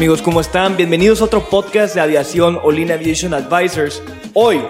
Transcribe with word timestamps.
amigos, 0.00 0.22
¿cómo 0.22 0.40
están? 0.40 0.78
Bienvenidos 0.78 1.20
a 1.20 1.24
otro 1.24 1.44
podcast 1.50 1.94
de 1.94 2.00
aviación 2.00 2.58
Olin 2.62 2.90
Aviation 2.90 3.34
Advisors. 3.34 4.02
Hoy, 4.32 4.62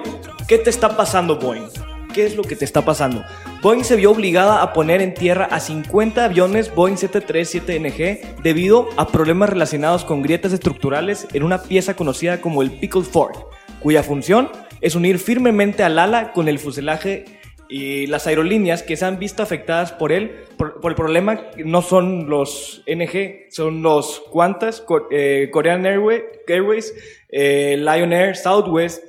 ¿qué 0.49 0.59
te 0.59 0.71
está 0.71 0.97
pasando 0.97 1.39
Boeing? 1.39 1.69
¿Qué 2.13 2.27
es 2.27 2.35
lo 2.35 2.43
que 2.43 2.57
te 2.57 2.65
está 2.65 2.85
pasando? 2.85 3.23
Boeing 3.63 3.85
se 3.85 3.95
vio 3.95 4.11
obligada 4.11 4.61
a 4.61 4.73
poner 4.73 5.01
en 5.01 5.15
tierra 5.15 5.45
a 5.45 5.61
50 5.61 6.25
aviones 6.25 6.75
Boeing 6.75 6.97
737NG 6.97 8.43
debido 8.43 8.89
a 8.97 9.07
problemas 9.07 9.51
relacionados 9.51 10.05
con 10.05 10.21
grietas 10.21 10.53
estructurales 10.53 11.29
en 11.33 11.45
una 11.45 11.63
pieza 11.63 11.95
conocida 11.95 12.41
como 12.41 12.61
el 12.63 12.73
Pickle 12.73 13.03
Fork, 13.03 13.37
cuya 13.79 14.03
función 14.03 14.51
es 14.81 14.97
unir 14.97 15.21
firmemente 15.21 15.85
al 15.85 16.01
ala 16.01 16.33
con 16.33 16.49
el 16.49 16.59
fuselaje 16.59 17.40
y 17.71 18.07
las 18.09 18.27
aerolíneas 18.27 18.83
que 18.83 18.97
se 18.97 19.05
han 19.05 19.19
visto 19.19 19.43
afectadas 19.43 19.93
por 19.93 20.11
él, 20.13 20.45
por, 20.59 20.81
el 20.85 20.95
problema, 20.95 21.51
no 21.65 21.83
son 21.83 22.29
los 22.29 22.83
NG, 22.87 23.51
son 23.51 23.83
los 23.83 24.23
Qantas, 24.35 24.85
eh, 25.11 25.49
Korean 25.53 25.85
Airway- 25.85 26.25
Airways, 26.49 26.95
eh, 27.29 27.77
Lion 27.79 28.13
Air, 28.13 28.37
Southwest 28.37 29.05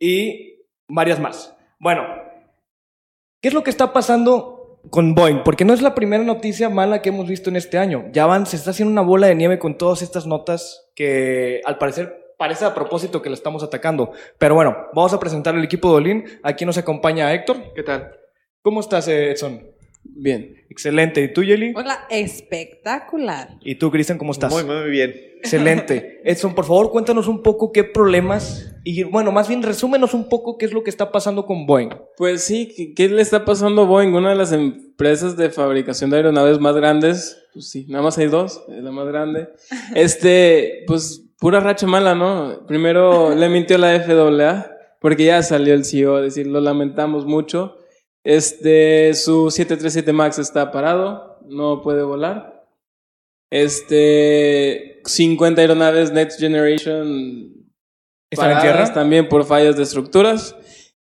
y 0.00 0.64
varias 0.88 1.20
más. 1.20 1.54
Bueno, 1.78 2.02
¿qué 3.42 3.48
es 3.48 3.54
lo 3.54 3.62
que 3.62 3.70
está 3.70 3.92
pasando 3.92 4.80
con 4.90 5.14
Boeing? 5.14 5.42
Porque 5.44 5.66
no 5.66 5.74
es 5.74 5.82
la 5.82 5.94
primera 5.94 6.24
noticia 6.24 6.70
mala 6.70 7.02
que 7.02 7.10
hemos 7.10 7.28
visto 7.28 7.50
en 7.50 7.56
este 7.56 7.76
año. 7.76 8.06
Ya 8.12 8.24
van, 8.24 8.46
se 8.46 8.56
está 8.56 8.70
haciendo 8.70 8.92
una 8.92 9.02
bola 9.02 9.26
de 9.26 9.34
nieve 9.34 9.58
con 9.58 9.76
todas 9.76 10.00
estas 10.00 10.26
notas 10.26 10.90
que 10.94 11.60
al 11.64 11.76
parecer 11.76 12.25
parece 12.36 12.64
a 12.64 12.74
propósito 12.74 13.22
que 13.22 13.30
la 13.30 13.34
estamos 13.34 13.62
atacando. 13.62 14.12
Pero 14.38 14.54
bueno, 14.54 14.76
vamos 14.94 15.12
a 15.12 15.20
presentar 15.20 15.54
el 15.54 15.64
equipo 15.64 15.90
de 15.90 15.96
Olin. 15.96 16.24
Aquí 16.42 16.64
nos 16.64 16.78
acompaña 16.78 17.32
Héctor. 17.32 17.72
¿Qué 17.74 17.82
tal? 17.82 18.12
¿Cómo 18.62 18.80
estás, 18.80 19.08
Edson? 19.08 19.62
Bien. 20.02 20.56
Excelente. 20.68 21.22
¿Y 21.22 21.32
tú, 21.32 21.42
Yeli? 21.42 21.72
Hola, 21.74 22.06
espectacular. 22.10 23.56
¿Y 23.62 23.76
tú, 23.76 23.90
Cristian, 23.90 24.18
cómo 24.18 24.32
estás? 24.32 24.52
Muy, 24.52 24.64
muy 24.64 24.90
bien. 24.90 25.14
Excelente. 25.38 26.20
Edson, 26.24 26.54
por 26.54 26.64
favor, 26.64 26.90
cuéntanos 26.90 27.28
un 27.28 27.42
poco 27.42 27.72
qué 27.72 27.84
problemas 27.84 28.74
y, 28.84 29.02
bueno, 29.04 29.32
más 29.32 29.48
bien 29.48 29.62
resúmenos 29.62 30.12
un 30.12 30.28
poco 30.28 30.58
qué 30.58 30.66
es 30.66 30.72
lo 30.72 30.82
que 30.82 30.90
está 30.90 31.10
pasando 31.12 31.46
con 31.46 31.66
Boeing. 31.66 31.90
Pues 32.16 32.42
sí, 32.42 32.72
¿qué, 32.76 32.94
qué 32.94 33.08
le 33.08 33.22
está 33.22 33.44
pasando 33.44 33.82
a 33.82 33.84
Boeing? 33.86 34.12
Una 34.12 34.30
de 34.30 34.36
las 34.36 34.52
empresas 34.52 35.36
de 35.36 35.50
fabricación 35.50 36.10
de 36.10 36.18
aeronaves 36.18 36.58
más 36.58 36.76
grandes. 36.76 37.42
Pues 37.52 37.70
sí, 37.70 37.86
nada 37.88 38.04
más 38.04 38.18
hay 38.18 38.26
dos, 38.26 38.62
es 38.68 38.82
la 38.82 38.90
más 38.90 39.06
grande. 39.06 39.48
Este, 39.94 40.84
pues 40.86 41.25
pura 41.38 41.60
racha 41.60 41.86
mala, 41.86 42.14
¿no? 42.14 42.66
Primero 42.66 43.34
le 43.34 43.48
mintió 43.48 43.78
la 43.78 44.00
FAA, 44.00 44.70
porque 45.00 45.24
ya 45.26 45.42
salió 45.42 45.74
el 45.74 45.84
CEO 45.84 46.16
a 46.16 46.20
decir, 46.22 46.46
lo 46.46 46.60
lamentamos 46.60 47.26
mucho. 47.26 47.76
Este, 48.24 49.14
su 49.14 49.50
737 49.50 50.12
MAX 50.12 50.38
está 50.38 50.72
parado, 50.72 51.38
no 51.48 51.82
puede 51.82 52.02
volar. 52.02 52.64
Este, 53.52 55.00
50 55.04 55.60
aeronaves 55.60 56.12
Next 56.12 56.40
Generation 56.40 57.52
¿Están 58.30 58.52
en 58.52 58.60
tierra? 58.60 58.92
también 58.92 59.28
por 59.28 59.44
fallas 59.44 59.76
de 59.76 59.82
estructuras. 59.84 60.56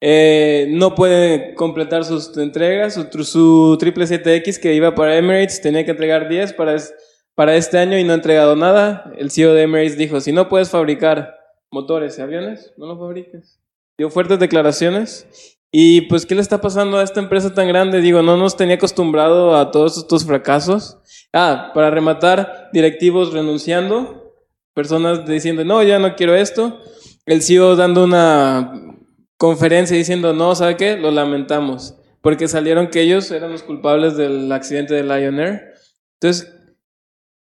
Eh, 0.02 0.66
no 0.70 0.94
puede 0.94 1.54
completar 1.54 2.04
sus 2.04 2.36
entregas. 2.36 2.94
Su, 2.94 3.24
su 3.24 3.78
777X 3.80 4.60
que 4.60 4.74
iba 4.74 4.94
para 4.94 5.16
Emirates 5.16 5.62
tenía 5.62 5.84
que 5.84 5.92
entregar 5.92 6.28
10 6.28 6.52
para, 6.52 6.74
es- 6.74 6.94
para 7.36 7.54
este 7.54 7.78
año 7.78 7.98
y 7.98 8.02
no 8.02 8.12
ha 8.12 8.16
entregado 8.16 8.56
nada. 8.56 9.12
El 9.16 9.30
CEO 9.30 9.54
de 9.54 9.62
Emirates 9.62 9.96
dijo, 9.96 10.20
si 10.20 10.32
no 10.32 10.48
puedes 10.48 10.70
fabricar 10.70 11.36
motores 11.70 12.18
y 12.18 12.22
aviones, 12.22 12.72
no 12.76 12.86
los 12.86 12.98
fabriques. 12.98 13.60
Dio 13.96 14.10
fuertes 14.10 14.40
declaraciones. 14.40 15.28
Y 15.70 16.02
pues, 16.02 16.24
¿qué 16.24 16.34
le 16.34 16.40
está 16.40 16.60
pasando 16.60 16.98
a 16.98 17.02
esta 17.02 17.20
empresa 17.20 17.52
tan 17.52 17.68
grande? 17.68 18.00
Digo, 18.00 18.22
no 18.22 18.38
nos 18.38 18.56
tenía 18.56 18.76
acostumbrado 18.76 19.56
a 19.56 19.70
todos 19.70 19.98
estos 19.98 20.24
fracasos. 20.24 20.98
Ah, 21.32 21.72
para 21.74 21.90
rematar, 21.90 22.70
directivos 22.72 23.34
renunciando, 23.34 24.32
personas 24.72 25.26
diciendo, 25.26 25.64
no, 25.64 25.82
ya 25.82 25.98
no 25.98 26.16
quiero 26.16 26.34
esto. 26.34 26.80
El 27.26 27.42
CEO 27.42 27.76
dando 27.76 28.04
una 28.04 28.96
conferencia 29.36 29.94
diciendo, 29.94 30.32
no, 30.32 30.54
¿sabe 30.54 30.78
qué? 30.78 30.96
Lo 30.96 31.10
lamentamos. 31.10 31.96
Porque 32.22 32.48
salieron 32.48 32.88
que 32.88 33.02
ellos 33.02 33.30
eran 33.30 33.52
los 33.52 33.62
culpables 33.62 34.16
del 34.16 34.50
accidente 34.50 34.94
de 34.94 35.02
Lion 35.02 35.38
Air. 35.38 35.74
Entonces, 36.14 36.55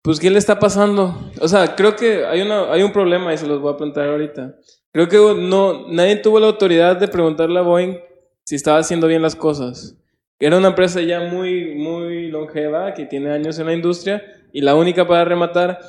pues, 0.02 0.19
¿qué 0.19 0.30
le 0.30 0.40
está 0.40 0.59
pasando? 0.59 1.31
O 1.41 1.47
sea, 1.47 1.75
creo 1.75 1.96
que 1.96 2.25
hay, 2.25 2.41
una, 2.41 2.72
hay 2.72 2.84
un 2.84 2.91
problema 2.91 3.34
y 3.34 3.38
se 3.38 3.47
los 3.47 3.62
voy 3.62 3.74
a 3.74 3.78
preguntar 3.78 4.09
ahorita. 4.09 4.56
Creo 4.91 5.08
que 5.09 5.18
no, 5.41 5.88
nadie 5.90 6.16
tuvo 6.18 6.40
la 6.40 6.47
autoridad 6.47 6.97
de 6.97 7.08
preguntarle 7.08 7.59
a 7.59 7.63
Boeing 7.63 7.97
si 8.44 8.56
estaba 8.56 8.80
haciendo 8.80 9.07
bien 9.07 9.22
las 9.22 9.36
cosas. 9.36 9.97
Era 10.40 10.57
una 10.57 10.69
empresa 10.69 11.02
ya 11.02 11.19
muy, 11.19 11.75
muy 11.75 12.30
longeva, 12.30 12.94
que 12.94 13.06
tiene 13.06 13.31
años 13.31 13.57
en 13.59 13.66
la 13.66 13.74
industria, 13.74 14.24
y 14.53 14.62
la 14.62 14.75
única 14.75 15.07
para 15.07 15.25
rematar, 15.25 15.80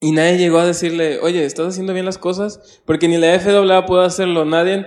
y 0.00 0.12
nadie 0.12 0.36
llegó 0.36 0.58
a 0.58 0.66
decirle, 0.66 1.18
oye, 1.20 1.44
¿estás 1.44 1.68
haciendo 1.68 1.92
bien 1.94 2.04
las 2.04 2.18
cosas? 2.18 2.82
Porque 2.84 3.08
ni 3.08 3.16
la 3.16 3.38
FAA 3.38 3.86
pudo 3.86 4.02
hacerlo, 4.02 4.44
nadie. 4.44 4.86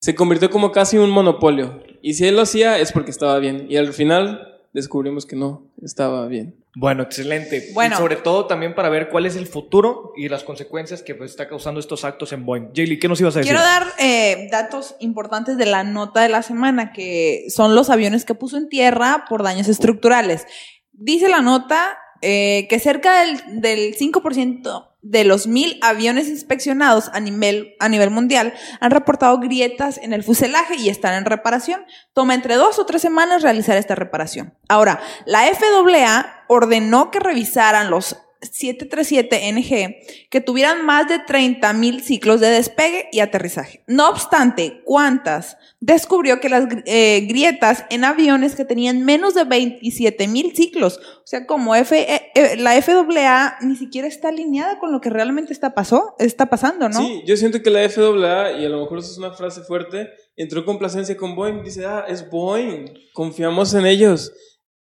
Se 0.00 0.14
convirtió 0.14 0.50
como 0.50 0.72
casi 0.72 0.98
un 0.98 1.10
monopolio. 1.10 1.82
Y 2.02 2.14
si 2.14 2.26
él 2.26 2.36
lo 2.36 2.42
hacía 2.42 2.78
es 2.78 2.92
porque 2.92 3.10
estaba 3.10 3.38
bien. 3.38 3.66
Y 3.68 3.76
al 3.76 3.92
final 3.92 4.58
descubrimos 4.72 5.26
que 5.26 5.36
no 5.36 5.70
estaba 5.82 6.26
bien. 6.26 6.56
Bueno, 6.80 7.02
excelente. 7.02 7.70
Bueno. 7.74 7.96
Y 7.96 7.98
sobre 7.98 8.14
todo 8.14 8.46
también 8.46 8.72
para 8.72 8.88
ver 8.88 9.08
cuál 9.08 9.26
es 9.26 9.34
el 9.34 9.48
futuro 9.48 10.12
y 10.16 10.28
las 10.28 10.44
consecuencias 10.44 11.02
que 11.02 11.16
pues, 11.16 11.32
está 11.32 11.48
causando 11.48 11.80
estos 11.80 12.04
actos 12.04 12.32
en 12.32 12.46
Boeing. 12.46 12.68
Jaylee, 12.72 13.00
¿qué 13.00 13.08
nos 13.08 13.20
ibas 13.20 13.34
a 13.34 13.40
decir? 13.40 13.52
Quiero 13.52 13.64
dar 13.64 13.84
eh, 13.98 14.46
datos 14.52 14.94
importantes 15.00 15.56
de 15.56 15.66
la 15.66 15.82
nota 15.82 16.22
de 16.22 16.28
la 16.28 16.42
semana, 16.42 16.92
que 16.92 17.46
son 17.48 17.74
los 17.74 17.90
aviones 17.90 18.24
que 18.24 18.36
puso 18.36 18.56
en 18.56 18.68
tierra 18.68 19.24
por 19.28 19.42
daños 19.42 19.66
estructurales. 19.66 20.46
Dice 20.92 21.28
la 21.28 21.40
nota 21.40 21.98
eh, 22.22 22.68
que 22.70 22.78
cerca 22.78 23.22
del, 23.22 23.60
del 23.60 23.96
5% 23.96 24.88
de 25.08 25.24
los 25.24 25.46
mil 25.46 25.78
aviones 25.80 26.28
inspeccionados 26.28 27.10
a 27.14 27.20
nivel, 27.20 27.74
a 27.80 27.88
nivel 27.88 28.10
mundial 28.10 28.52
han 28.80 28.90
reportado 28.90 29.38
grietas 29.38 29.98
en 29.98 30.12
el 30.12 30.22
fuselaje 30.22 30.76
y 30.76 30.90
están 30.90 31.14
en 31.14 31.24
reparación. 31.24 31.86
Toma 32.12 32.34
entre 32.34 32.56
dos 32.56 32.78
o 32.78 32.84
tres 32.84 33.00
semanas 33.00 33.42
realizar 33.42 33.78
esta 33.78 33.94
reparación. 33.94 34.54
Ahora, 34.68 35.00
la 35.24 35.44
FAA 35.44 36.44
ordenó 36.48 37.10
que 37.10 37.20
revisaran 37.20 37.90
los 37.90 38.16
737NG 38.40 40.28
que 40.30 40.40
tuvieran 40.40 40.84
más 40.84 41.08
de 41.08 41.18
30 41.18 41.72
mil 41.72 42.02
ciclos 42.02 42.40
de 42.40 42.48
despegue 42.48 43.08
y 43.12 43.20
aterrizaje. 43.20 43.82
No 43.86 44.08
obstante, 44.08 44.82
¿cuántas? 44.84 45.56
Descubrió 45.80 46.40
que 46.40 46.48
las 46.48 46.66
eh, 46.86 47.26
grietas 47.28 47.84
en 47.90 48.04
aviones 48.04 48.54
que 48.54 48.64
tenían 48.64 49.04
menos 49.04 49.34
de 49.34 49.44
27 49.44 50.28
mil 50.28 50.54
ciclos, 50.54 50.98
o 50.98 51.26
sea, 51.26 51.46
como 51.46 51.74
F, 51.74 51.96
eh, 51.98 52.30
eh, 52.34 52.56
la 52.56 52.80
FAA 52.80 53.58
ni 53.62 53.76
siquiera 53.76 54.08
está 54.08 54.28
alineada 54.28 54.78
con 54.78 54.92
lo 54.92 55.00
que 55.00 55.10
realmente 55.10 55.52
está, 55.52 55.74
pasó, 55.74 56.14
está 56.18 56.46
pasando, 56.46 56.88
¿no? 56.88 56.98
Sí, 56.98 57.22
yo 57.26 57.36
siento 57.36 57.62
que 57.62 57.70
la 57.70 57.88
FAA, 57.88 58.52
y 58.52 58.66
a 58.66 58.68
lo 58.68 58.80
mejor 58.80 58.98
eso 58.98 59.12
es 59.12 59.18
una 59.18 59.32
frase 59.32 59.62
fuerte, 59.62 60.08
entró 60.36 60.64
complacencia 60.64 61.16
con 61.16 61.34
Boeing. 61.34 61.62
Dice, 61.62 61.84
ah, 61.84 62.04
es 62.08 62.28
Boeing, 62.30 62.86
confiamos 63.12 63.74
en 63.74 63.86
ellos, 63.86 64.32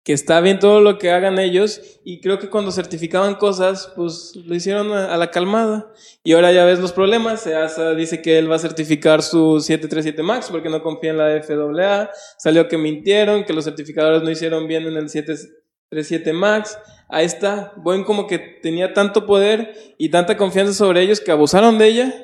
que 0.06 0.12
está 0.12 0.40
bien 0.40 0.60
todo 0.60 0.80
lo 0.80 0.98
que 0.98 1.10
hagan 1.10 1.40
ellos. 1.40 1.98
Y 2.04 2.20
creo 2.20 2.38
que 2.38 2.48
cuando 2.48 2.70
certificaban 2.70 3.34
cosas, 3.34 3.92
pues 3.96 4.36
lo 4.36 4.54
hicieron 4.54 4.92
a, 4.92 5.12
a 5.12 5.16
la 5.16 5.32
calmada. 5.32 5.92
Y 6.22 6.34
ahora 6.34 6.52
ya 6.52 6.64
ves 6.64 6.78
los 6.78 6.92
problemas. 6.92 7.44
EASA 7.44 7.92
dice 7.94 8.22
que 8.22 8.38
él 8.38 8.48
va 8.48 8.54
a 8.54 8.60
certificar 8.60 9.20
su 9.20 9.58
737 9.58 10.22
MAX 10.22 10.48
porque 10.48 10.68
no 10.68 10.80
confía 10.80 11.10
en 11.10 11.18
la 11.18 11.42
FAA. 11.42 12.10
Salió 12.38 12.68
que 12.68 12.78
mintieron, 12.78 13.44
que 13.44 13.52
los 13.52 13.64
certificadores 13.64 14.22
no 14.22 14.30
hicieron 14.30 14.68
bien 14.68 14.84
en 14.84 14.96
el 14.96 15.08
737 15.08 16.32
MAX. 16.32 16.78
Ahí 17.08 17.26
está. 17.26 17.72
Boeing 17.74 18.04
como 18.04 18.28
que 18.28 18.38
tenía 18.38 18.94
tanto 18.94 19.26
poder 19.26 19.74
y 19.98 20.10
tanta 20.10 20.36
confianza 20.36 20.72
sobre 20.72 21.02
ellos 21.02 21.20
que 21.20 21.32
abusaron 21.32 21.78
de 21.78 21.86
ella 21.88 22.14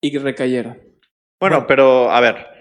y 0.00 0.12
que 0.12 0.20
recayeron. 0.20 0.80
Bueno, 1.40 1.66
pero 1.66 2.08
a 2.08 2.20
ver, 2.20 2.55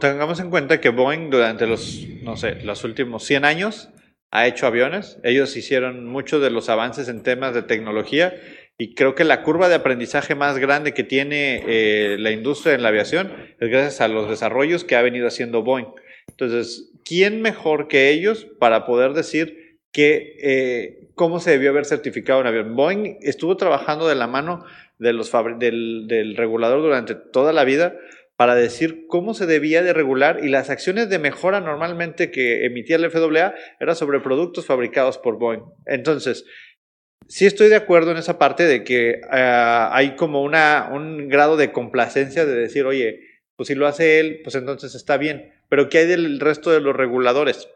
tengamos, 0.00 0.40
en 0.40 0.50
cuenta 0.50 0.80
que 0.80 0.90
Boeing 0.90 1.30
durante 1.30 1.66
los, 1.66 2.06
no 2.22 2.36
sé, 2.36 2.56
los 2.62 2.84
últimos 2.84 3.24
100 3.24 3.44
años 3.44 3.88
ha 4.30 4.46
hecho 4.46 4.66
aviones. 4.66 5.18
Ellos 5.22 5.56
hicieron 5.56 6.06
muchos 6.06 6.42
de 6.42 6.50
los 6.50 6.68
avances 6.68 7.08
en 7.08 7.22
temas 7.22 7.54
de 7.54 7.62
tecnología 7.62 8.34
y 8.78 8.94
creo 8.94 9.14
que 9.14 9.24
la 9.24 9.42
curva 9.42 9.68
de 9.68 9.76
aprendizaje 9.76 10.34
más 10.34 10.58
grande 10.58 10.92
que 10.92 11.04
tiene 11.04 11.62
eh, 11.66 12.16
la 12.18 12.30
industria 12.30 12.74
en 12.74 12.82
la 12.82 12.88
aviación 12.88 13.32
es 13.58 13.70
gracias 13.70 14.00
a 14.00 14.08
los 14.08 14.28
desarrollos 14.28 14.84
que 14.84 14.96
ha 14.96 15.02
venido 15.02 15.26
haciendo 15.26 15.62
Boeing. 15.62 15.88
Entonces, 16.28 16.90
¿quién 17.04 17.42
mejor 17.42 17.88
que 17.88 18.10
ellos 18.10 18.46
para 18.58 18.84
poder 18.86 19.12
decir 19.12 19.78
que, 19.92 20.36
eh, 20.42 21.08
cómo 21.14 21.40
se 21.40 21.50
debió 21.50 21.70
haber 21.70 21.84
certificado 21.84 22.40
un 22.40 22.46
avión? 22.46 22.74
Boeing 22.74 23.18
estuvo 23.22 23.56
trabajando 23.56 24.08
de 24.08 24.14
la 24.14 24.26
mano 24.26 24.64
del 24.98 26.36
regulador 26.36 26.80
durante 26.80 27.14
toda 27.14 27.52
la 27.52 27.64
vida 27.64 27.94
para 28.36 28.54
decir 28.54 29.06
cómo 29.08 29.34
se 29.34 29.46
debía 29.46 29.82
de 29.82 29.92
regular 29.92 30.40
y 30.42 30.48
las 30.48 30.70
acciones 30.70 31.08
de 31.08 31.18
mejora 31.18 31.60
normalmente 31.60 32.30
que 32.30 32.64
emitía 32.64 32.96
el 32.96 33.10
FAA 33.10 33.54
era 33.78 33.94
sobre 33.94 34.20
productos 34.20 34.66
fabricados 34.66 35.18
por 35.18 35.38
Boeing. 35.38 35.62
Entonces, 35.86 36.44
sí 37.28 37.46
estoy 37.46 37.68
de 37.68 37.76
acuerdo 37.76 38.10
en 38.10 38.16
esa 38.16 38.38
parte 38.38 38.64
de 38.64 38.84
que 38.84 39.20
ah, 39.30 39.90
hay 39.92 40.16
como 40.16 40.42
una, 40.42 40.90
un 40.92 41.28
grado 41.28 41.56
de 41.56 41.72
complacencia 41.72 42.44
de 42.44 42.54
decir, 42.54 42.84
oye, 42.84 43.20
pues 43.56 43.68
si 43.68 43.74
lo 43.74 43.86
hace 43.86 44.18
él, 44.18 44.40
pues 44.42 44.54
entonces 44.54 44.94
está 44.94 45.16
bien. 45.16 45.52
Pero 45.68 45.88
¿qué 45.88 45.98
hay 45.98 46.06
del 46.06 46.40
resto 46.40 46.70
de 46.70 46.80
los 46.80 46.96
reguladores? 46.96 47.68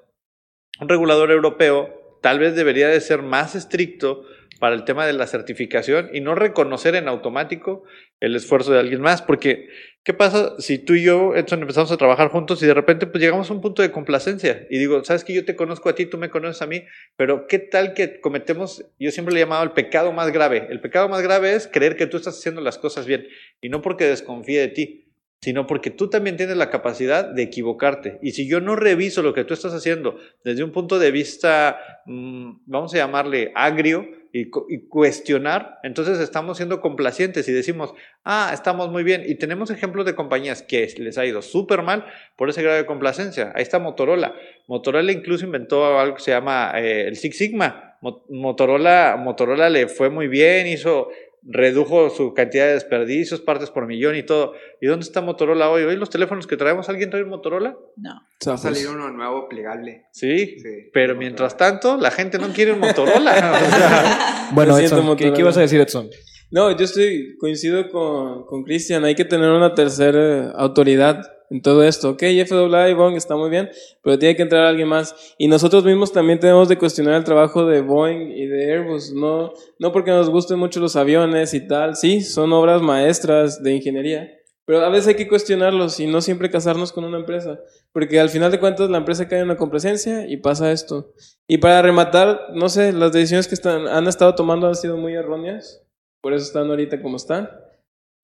Un 0.80 0.88
regulador 0.88 1.30
europeo 1.30 2.18
tal 2.22 2.38
vez 2.38 2.56
debería 2.56 2.88
de 2.88 3.00
ser 3.00 3.22
más 3.22 3.54
estricto 3.54 4.24
para 4.58 4.74
el 4.74 4.84
tema 4.84 5.06
de 5.06 5.12
la 5.12 5.26
certificación 5.26 6.10
y 6.12 6.20
no 6.20 6.34
reconocer 6.34 6.94
en 6.94 7.08
automático 7.08 7.84
el 8.20 8.34
esfuerzo 8.36 8.72
de 8.72 8.80
alguien 8.80 9.00
más, 9.00 9.22
porque 9.22 9.68
¿qué 10.02 10.14
pasa 10.14 10.54
si 10.58 10.78
tú 10.78 10.94
y 10.94 11.02
yo, 11.02 11.34
empezamos 11.34 11.90
a 11.92 11.96
trabajar 11.96 12.28
juntos 12.28 12.62
y 12.62 12.66
de 12.66 12.74
repente 12.74 13.06
pues 13.06 13.22
llegamos 13.22 13.50
a 13.50 13.52
un 13.52 13.60
punto 13.60 13.82
de 13.82 13.90
complacencia 13.90 14.66
y 14.70 14.78
digo, 14.78 15.04
sabes 15.04 15.24
que 15.24 15.34
yo 15.34 15.44
te 15.44 15.56
conozco 15.56 15.88
a 15.88 15.94
ti, 15.94 16.06
tú 16.06 16.16
me 16.16 16.30
conoces 16.30 16.62
a 16.62 16.66
mí, 16.66 16.84
pero 17.16 17.46
¿qué 17.46 17.58
tal 17.58 17.92
que 17.92 18.20
cometemos, 18.20 18.84
yo 18.98 19.10
siempre 19.10 19.34
le 19.34 19.40
he 19.40 19.44
llamado 19.44 19.64
el 19.64 19.72
pecado 19.72 20.12
más 20.12 20.32
grave, 20.32 20.66
el 20.70 20.80
pecado 20.80 21.08
más 21.08 21.22
grave 21.22 21.54
es 21.54 21.66
creer 21.66 21.96
que 21.96 22.06
tú 22.06 22.16
estás 22.16 22.38
haciendo 22.38 22.60
las 22.60 22.78
cosas 22.78 23.06
bien 23.06 23.26
y 23.60 23.68
no 23.68 23.82
porque 23.82 24.04
desconfíe 24.04 24.60
de 24.60 24.68
ti, 24.68 25.05
sino 25.40 25.66
porque 25.66 25.90
tú 25.90 26.08
también 26.08 26.36
tienes 26.36 26.56
la 26.56 26.70
capacidad 26.70 27.24
de 27.24 27.42
equivocarte. 27.42 28.18
Y 28.22 28.32
si 28.32 28.48
yo 28.48 28.60
no 28.60 28.76
reviso 28.76 29.22
lo 29.22 29.34
que 29.34 29.44
tú 29.44 29.54
estás 29.54 29.72
haciendo 29.74 30.18
desde 30.44 30.64
un 30.64 30.72
punto 30.72 30.98
de 30.98 31.10
vista, 31.10 31.78
mm, 32.06 32.58
vamos 32.66 32.94
a 32.94 32.98
llamarle 32.98 33.52
agrio, 33.54 34.06
y, 34.38 34.88
cuestionar, 34.88 35.78
entonces 35.82 36.18
estamos 36.20 36.58
siendo 36.58 36.80
complacientes 36.80 37.48
y 37.48 37.52
decimos, 37.52 37.94
ah, 38.24 38.50
estamos 38.52 38.90
muy 38.90 39.02
bien. 39.02 39.22
Y 39.26 39.36
tenemos 39.36 39.70
ejemplos 39.70 40.04
de 40.04 40.14
compañías 40.14 40.62
que 40.62 40.92
les 40.98 41.16
ha 41.16 41.24
ido 41.24 41.40
súper 41.40 41.82
mal 41.82 42.04
por 42.36 42.50
ese 42.50 42.62
grado 42.62 42.76
de 42.76 42.86
complacencia. 42.86 43.52
Ahí 43.54 43.62
está 43.62 43.78
Motorola. 43.78 44.34
Motorola 44.66 45.10
incluso 45.10 45.46
inventó 45.46 45.98
algo 45.98 46.16
que 46.16 46.22
se 46.22 46.32
llama 46.32 46.72
eh, 46.76 47.06
el 47.08 47.16
Six 47.16 47.38
Sigma. 47.38 47.96
Motorola, 48.28 49.16
Motorola 49.18 49.70
le 49.70 49.88
fue 49.88 50.10
muy 50.10 50.28
bien, 50.28 50.66
hizo 50.66 51.08
redujo 51.48 52.10
su 52.10 52.34
cantidad 52.34 52.66
de 52.66 52.74
desperdicios, 52.74 53.40
partes 53.40 53.70
por 53.70 53.86
millón 53.86 54.16
y 54.16 54.22
todo. 54.22 54.54
¿Y 54.80 54.86
dónde 54.86 55.04
está 55.04 55.20
Motorola 55.20 55.70
hoy? 55.70 55.84
¿Hoy 55.84 55.96
los 55.96 56.10
teléfonos 56.10 56.46
que 56.46 56.56
traemos, 56.56 56.88
alguien 56.88 57.10
trae 57.10 57.22
un 57.22 57.30
Motorola? 57.30 57.76
No. 57.96 58.22
Va 58.46 58.54
a 58.54 58.58
salir 58.58 58.88
uno 58.88 59.10
nuevo 59.10 59.48
plegable. 59.48 60.06
Sí, 60.12 60.56
pero 60.92 61.14
mientras 61.16 61.56
tanto, 61.56 61.96
la 61.96 62.10
gente 62.10 62.38
no 62.38 62.48
quiere 62.48 62.72
un 62.72 62.80
Motorola. 62.80 64.48
bueno, 64.52 64.78
Edson, 64.78 65.16
¿qué, 65.16 65.32
ibas 65.36 65.56
a 65.56 65.60
decir, 65.60 65.80
Edson? 65.80 66.08
No, 66.50 66.76
yo 66.76 66.84
estoy, 66.84 67.36
coincido 67.38 67.88
con 67.90 68.64
Cristian, 68.64 69.04
hay 69.04 69.14
que 69.14 69.24
tener 69.24 69.50
una 69.50 69.74
tercera 69.74 70.50
autoridad 70.52 71.35
en 71.50 71.62
todo 71.62 71.82
esto. 71.84 72.10
Ok, 72.10 72.22
FAA 72.46 72.90
y 72.90 72.94
Boeing 72.94 73.16
está 73.16 73.36
muy 73.36 73.50
bien, 73.50 73.70
pero 74.02 74.18
tiene 74.18 74.36
que 74.36 74.42
entrar 74.42 74.64
alguien 74.64 74.88
más. 74.88 75.34
Y 75.38 75.48
nosotros 75.48 75.84
mismos 75.84 76.12
también 76.12 76.38
tenemos 76.38 76.68
de 76.68 76.78
cuestionar 76.78 77.14
el 77.14 77.24
trabajo 77.24 77.66
de 77.66 77.80
Boeing 77.80 78.32
y 78.32 78.46
de 78.46 78.72
Airbus. 78.72 79.12
No, 79.12 79.52
no 79.78 79.92
porque 79.92 80.10
nos 80.10 80.30
gusten 80.30 80.58
mucho 80.58 80.80
los 80.80 80.96
aviones 80.96 81.54
y 81.54 81.66
tal. 81.66 81.96
Sí, 81.96 82.20
son 82.20 82.52
obras 82.52 82.82
maestras 82.82 83.62
de 83.62 83.74
ingeniería. 83.74 84.30
Pero 84.66 84.84
a 84.84 84.88
veces 84.88 85.06
hay 85.06 85.14
que 85.14 85.28
cuestionarlos 85.28 86.00
y 86.00 86.08
no 86.08 86.20
siempre 86.20 86.50
casarnos 86.50 86.92
con 86.92 87.04
una 87.04 87.18
empresa. 87.18 87.60
Porque 87.92 88.18
al 88.18 88.30
final 88.30 88.50
de 88.50 88.58
cuentas 88.58 88.90
la 88.90 88.98
empresa 88.98 89.28
cae 89.28 89.38
en 89.38 89.44
una 89.44 89.56
complacencia 89.56 90.26
y 90.26 90.38
pasa 90.38 90.72
esto. 90.72 91.12
Y 91.46 91.58
para 91.58 91.80
rematar, 91.82 92.48
no 92.52 92.68
sé, 92.68 92.92
las 92.92 93.12
decisiones 93.12 93.46
que 93.46 93.54
están, 93.54 93.86
han 93.86 94.08
estado 94.08 94.34
tomando 94.34 94.66
han 94.66 94.74
sido 94.74 94.96
muy 94.96 95.14
erróneas. 95.14 95.82
Por 96.20 96.34
eso 96.34 96.44
están 96.44 96.68
ahorita 96.68 97.00
como 97.00 97.16
están. 97.16 97.48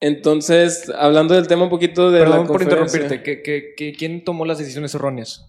Entonces, 0.03 0.91
hablando 0.99 1.33
del 1.35 1.47
tema 1.47 1.63
un 1.63 1.71
poquito 1.71 2.11
de 2.11 2.19
Perdón 2.19 2.49
por 2.49 2.61
interrumpirte, 2.61 3.23
¿Qué, 3.23 3.95
quién 3.97 4.25
tomó 4.25 4.45
las 4.45 4.59
decisiones 4.59 4.93
erróneas? 4.97 5.47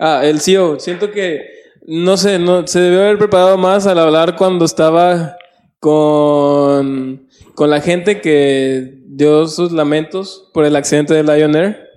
Ah, 0.00 0.22
el 0.24 0.40
CEO. 0.40 0.80
Siento 0.80 1.12
que, 1.12 1.46
no 1.86 2.16
sé, 2.16 2.40
no, 2.40 2.66
se 2.66 2.80
debió 2.80 3.02
haber 3.02 3.18
preparado 3.18 3.56
más 3.56 3.86
al 3.86 4.00
hablar 4.00 4.34
cuando 4.34 4.64
estaba 4.64 5.36
con, 5.78 7.28
con 7.54 7.70
la 7.70 7.80
gente 7.80 8.20
que 8.20 8.98
dio 9.06 9.46
sus 9.46 9.70
lamentos 9.70 10.50
por 10.52 10.64
el 10.64 10.74
accidente 10.74 11.14
de 11.14 11.22
Lion 11.22 11.54
Air. 11.54 11.88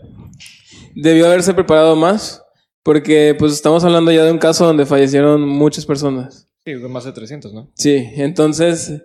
Debió 0.93 1.25
haberse 1.25 1.55
preparado 1.55 1.95
más, 1.95 2.43
porque 2.83 3.35
pues 3.39 3.53
estamos 3.53 3.83
hablando 3.83 4.11
ya 4.11 4.23
de 4.23 4.31
un 4.31 4.37
caso 4.37 4.67
donde 4.67 4.85
fallecieron 4.85 5.41
muchas 5.41 5.87
personas. 5.87 6.47
Sí, 6.63 6.75
más 6.75 7.05
de 7.05 7.11
300, 7.11 7.53
¿no? 7.55 7.71
Sí, 7.73 8.07
entonces 8.17 9.01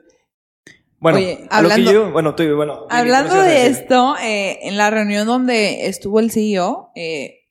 bueno, 1.01 1.19
hablando, 1.49 2.11
bueno, 2.13 2.35
bueno, 2.57 2.87
hablando 2.91 3.35
de 3.35 3.69
esto, 3.69 4.17
eh, 4.23 4.59
en 4.63 4.77
la 4.77 4.91
reunión 4.91 5.27
donde 5.27 5.87
estuvo 5.87 6.21
el 6.21 6.31
CEO, 6.31 6.91
eh, 6.95 7.47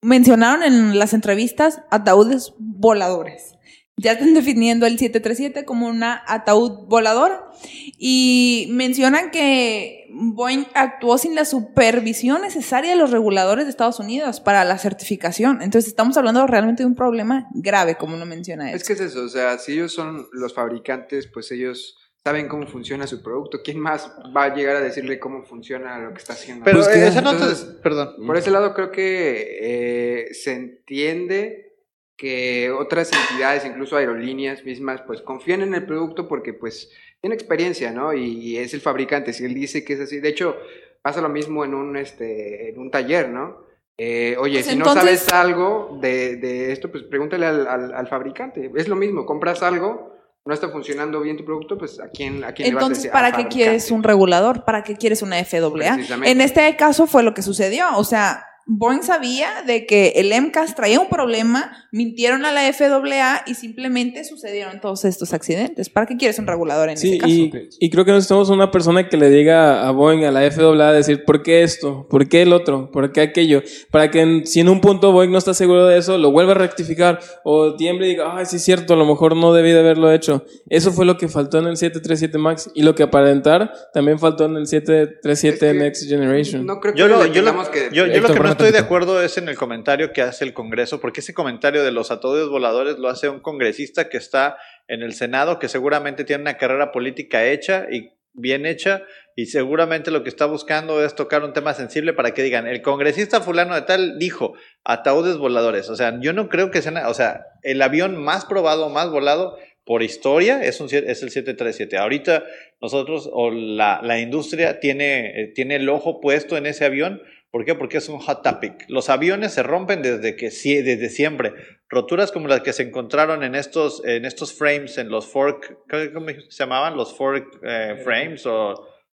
mencionaron 0.00 0.62
en 0.62 0.96
las 0.98 1.12
entrevistas 1.12 1.82
ataúdes 1.90 2.54
voladores. 2.58 3.54
Ya 3.98 4.12
están 4.12 4.34
definiendo 4.34 4.86
el 4.86 4.98
737 4.98 5.64
como 5.64 5.88
una 5.88 6.22
ataúd 6.26 6.86
voladora 6.86 7.50
y 7.98 8.68
mencionan 8.70 9.30
que 9.30 10.06
Boeing 10.10 10.66
actuó 10.74 11.16
sin 11.16 11.34
la 11.34 11.46
supervisión 11.46 12.42
necesaria 12.42 12.90
de 12.90 12.96
los 12.96 13.10
reguladores 13.10 13.64
de 13.64 13.70
Estados 13.70 13.98
Unidos 13.98 14.40
para 14.40 14.64
la 14.64 14.78
certificación. 14.78 15.62
Entonces 15.62 15.88
estamos 15.88 16.16
hablando 16.18 16.46
realmente 16.46 16.82
de 16.82 16.88
un 16.88 16.94
problema 16.94 17.48
grave, 17.54 17.96
como 17.96 18.16
uno 18.16 18.26
menciona. 18.26 18.70
Es 18.70 18.84
que 18.84 18.92
es 18.92 19.00
eso, 19.00 19.24
o 19.24 19.28
sea, 19.28 19.58
si 19.58 19.72
ellos 19.72 19.92
son 19.92 20.26
los 20.30 20.54
fabricantes, 20.54 21.26
pues 21.32 21.50
ellos 21.50 21.96
saben 22.26 22.48
cómo 22.48 22.66
funciona 22.66 23.06
su 23.06 23.22
producto. 23.22 23.62
¿Quién 23.62 23.78
más 23.78 24.12
va 24.36 24.46
a 24.46 24.54
llegar 24.56 24.74
a 24.74 24.80
decirle 24.80 25.20
cómo 25.20 25.44
funciona 25.44 26.00
lo 26.00 26.10
que 26.10 26.18
está 26.18 26.32
haciendo? 26.32 26.64
Pero 26.64 26.78
pues 26.78 26.88
esa 26.88 27.20
nota, 27.20 27.46
perdón. 27.84 28.16
Por 28.26 28.36
ese 28.36 28.50
lado 28.50 28.74
creo 28.74 28.90
que 28.90 29.58
eh, 29.60 30.34
se 30.34 30.54
entiende 30.54 31.76
que 32.16 32.72
otras 32.72 33.12
entidades, 33.12 33.64
incluso 33.64 33.96
aerolíneas 33.96 34.64
mismas, 34.64 35.02
pues 35.02 35.22
confían 35.22 35.62
en 35.62 35.74
el 35.74 35.86
producto 35.86 36.26
porque 36.26 36.52
pues 36.52 36.90
tiene 37.20 37.36
experiencia, 37.36 37.92
¿no? 37.92 38.12
Y, 38.12 38.56
es 38.56 38.74
el 38.74 38.80
fabricante. 38.80 39.32
Si 39.32 39.44
él 39.44 39.54
dice 39.54 39.84
que 39.84 39.92
es 39.92 40.00
así, 40.00 40.18
de 40.18 40.30
hecho 40.30 40.56
pasa 41.02 41.20
lo 41.20 41.28
mismo 41.28 41.64
en 41.64 41.74
un 41.74 41.96
este 41.96 42.70
en 42.70 42.80
un 42.80 42.90
taller, 42.90 43.28
¿no? 43.28 43.64
Eh, 43.96 44.34
oye, 44.40 44.54
pues 44.54 44.66
si 44.66 44.76
no 44.76 44.92
sabes 44.92 45.32
algo 45.32 45.96
de, 46.00 46.72
esto, 46.72 46.90
pues 46.90 47.04
pregúntale 47.04 47.46
al, 47.46 47.68
al 47.68 48.08
fabricante. 48.08 48.68
Es 48.74 48.88
lo 48.88 48.96
mismo, 48.96 49.24
compras 49.24 49.62
algo 49.62 50.16
no 50.46 50.54
está 50.54 50.68
funcionando 50.70 51.20
bien 51.20 51.36
tu 51.36 51.44
producto, 51.44 51.76
pues 51.76 52.00
¿a 52.00 52.08
quién, 52.08 52.44
a 52.44 52.52
quién 52.52 52.68
Entonces, 52.68 53.04
le 53.04 53.10
vas 53.10 53.18
a 53.18 53.32
¿para 53.32 53.36
qué 53.36 53.48
quieres 53.48 53.90
un 53.90 54.04
regulador? 54.04 54.64
¿Para 54.64 54.84
qué 54.84 54.96
quieres 54.96 55.20
una 55.22 55.44
FAA? 55.44 55.98
En 56.24 56.40
este 56.40 56.74
caso 56.76 57.08
fue 57.08 57.24
lo 57.24 57.34
que 57.34 57.42
sucedió. 57.42 57.86
O 57.96 58.04
sea, 58.04 58.46
Boeing 58.68 59.02
sabía 59.02 59.62
de 59.64 59.86
que 59.86 60.14
el 60.16 60.32
MCAS 60.32 60.74
traía 60.74 60.98
un 60.98 61.08
problema, 61.08 61.86
mintieron 61.92 62.44
a 62.44 62.52
la 62.52 62.72
FAA 62.72 63.44
y 63.46 63.54
simplemente 63.54 64.24
sucedieron 64.24 64.80
todos 64.80 65.04
estos 65.04 65.32
accidentes. 65.32 65.88
¿Para 65.88 66.06
qué 66.06 66.16
quieres 66.16 66.38
un 66.40 66.48
regulador 66.48 66.88
en 66.88 66.94
ese 66.94 67.16
caso? 67.18 67.32
Y, 67.32 67.52
y 67.78 67.90
creo 67.90 68.04
que 68.04 68.10
necesitamos 68.10 68.50
una 68.50 68.72
persona 68.72 69.08
que 69.08 69.16
le 69.16 69.30
diga 69.30 69.86
a 69.86 69.92
Boeing, 69.92 70.24
a 70.24 70.32
la 70.32 70.50
FAA, 70.50 70.92
decir, 70.92 71.24
¿por 71.24 71.44
qué 71.44 71.62
esto? 71.62 72.08
¿Por 72.10 72.28
qué 72.28 72.42
el 72.42 72.52
otro? 72.52 72.90
¿Por 72.90 73.12
qué 73.12 73.20
aquello? 73.20 73.62
Para 73.92 74.10
que 74.10 74.42
si 74.46 74.60
en 74.60 74.68
un 74.68 74.80
punto 74.80 75.12
Boeing 75.12 75.30
no 75.30 75.38
está 75.38 75.54
seguro 75.54 75.86
de 75.86 75.98
eso, 75.98 76.18
lo 76.18 76.32
vuelva 76.32 76.52
a 76.52 76.56
rectificar 76.56 77.20
o 77.44 77.76
tiemble 77.76 78.06
y 78.06 78.10
diga, 78.10 78.36
ay, 78.36 78.46
sí 78.46 78.56
es 78.56 78.64
cierto, 78.64 78.94
a 78.94 78.96
lo 78.96 79.06
mejor 79.06 79.36
no 79.36 79.54
debí 79.54 79.70
de 79.70 79.78
haberlo 79.78 80.10
hecho. 80.10 80.44
Eso 80.68 80.92
fue 80.92 81.06
lo 81.06 81.16
que 81.16 81.28
faltó 81.28 81.58
en 81.58 81.66
el 81.66 81.76
737 81.76 82.38
MAX 82.38 82.70
y 82.74 82.82
lo 82.82 82.96
que 82.96 83.04
aparentar 83.04 83.72
también 83.92 84.18
faltó 84.18 84.46
en 84.46 84.56
el 84.56 84.66
737 84.66 85.74
Next 85.74 86.08
Generation. 86.08 86.66
No 86.66 86.80
creo 86.80 86.94
que 86.94 86.98
yo 86.98 87.06
lo, 87.06 87.24
yo 87.26 87.44
que... 87.70 87.88
Yo, 87.92 88.06
lo 88.06 88.28
que 88.28 88.55
estoy 88.56 88.72
de 88.72 88.78
acuerdo 88.78 89.20
es 89.20 89.36
en 89.36 89.50
el 89.50 89.56
comentario 89.56 90.14
que 90.14 90.22
hace 90.22 90.42
el 90.42 90.54
Congreso, 90.54 90.98
porque 90.98 91.20
ese 91.20 91.34
comentario 91.34 91.84
de 91.84 91.92
los 91.92 92.10
ataúdes 92.10 92.48
voladores 92.48 92.98
lo 92.98 93.10
hace 93.10 93.28
un 93.28 93.40
congresista 93.40 94.08
que 94.08 94.16
está 94.16 94.56
en 94.88 95.02
el 95.02 95.12
Senado, 95.12 95.58
que 95.58 95.68
seguramente 95.68 96.24
tiene 96.24 96.40
una 96.40 96.56
carrera 96.56 96.90
política 96.90 97.44
hecha 97.44 97.86
y 97.92 98.14
bien 98.32 98.64
hecha, 98.64 99.02
y 99.34 99.46
seguramente 99.46 100.10
lo 100.10 100.22
que 100.22 100.30
está 100.30 100.46
buscando 100.46 101.04
es 101.04 101.14
tocar 101.14 101.44
un 101.44 101.52
tema 101.52 101.74
sensible 101.74 102.14
para 102.14 102.32
que 102.32 102.42
digan, 102.42 102.66
el 102.66 102.80
congresista 102.80 103.42
fulano 103.42 103.74
de 103.74 103.82
tal 103.82 104.18
dijo 104.18 104.54
ataúdes 104.84 105.36
voladores. 105.36 105.90
O 105.90 105.96
sea, 105.96 106.18
yo 106.20 106.32
no 106.32 106.48
creo 106.48 106.70
que 106.70 106.80
sea, 106.80 107.10
o 107.10 107.14
sea, 107.14 107.44
el 107.62 107.82
avión 107.82 108.16
más 108.16 108.46
probado, 108.46 108.88
más 108.88 109.10
volado 109.10 109.58
por 109.84 110.02
historia 110.02 110.64
es, 110.64 110.80
un, 110.80 110.86
es 110.86 111.22
el 111.22 111.30
737. 111.30 111.98
Ahorita 111.98 112.42
nosotros 112.80 113.28
o 113.30 113.50
la, 113.50 114.00
la 114.02 114.18
industria 114.18 114.80
tiene, 114.80 115.42
eh, 115.42 115.52
tiene 115.54 115.76
el 115.76 115.88
ojo 115.90 116.20
puesto 116.20 116.56
en 116.56 116.64
ese 116.64 116.86
avión 116.86 117.22
¿Por 117.50 117.64
qué? 117.64 117.74
Porque 117.74 117.98
es 117.98 118.08
un 118.08 118.18
hot 118.18 118.42
topic. 118.42 118.74
Los 118.88 119.08
aviones 119.08 119.54
se 119.54 119.62
rompen 119.62 120.02
desde, 120.02 120.36
que, 120.36 120.46
desde 120.50 121.08
siempre. 121.08 121.52
Roturas 121.88 122.32
como 122.32 122.48
las 122.48 122.60
que 122.60 122.72
se 122.72 122.82
encontraron 122.82 123.42
en 123.44 123.54
estos, 123.54 124.04
en 124.04 124.24
estos 124.24 124.52
frames, 124.52 124.98
en 124.98 125.08
los 125.08 125.26
fork, 125.26 125.78
¿cómo 126.12 126.26
se 126.28 126.58
llamaban? 126.64 126.96
Los 126.96 127.16
fork 127.16 127.60
eh, 127.62 128.00
frames 128.04 128.44
o... 128.46 128.74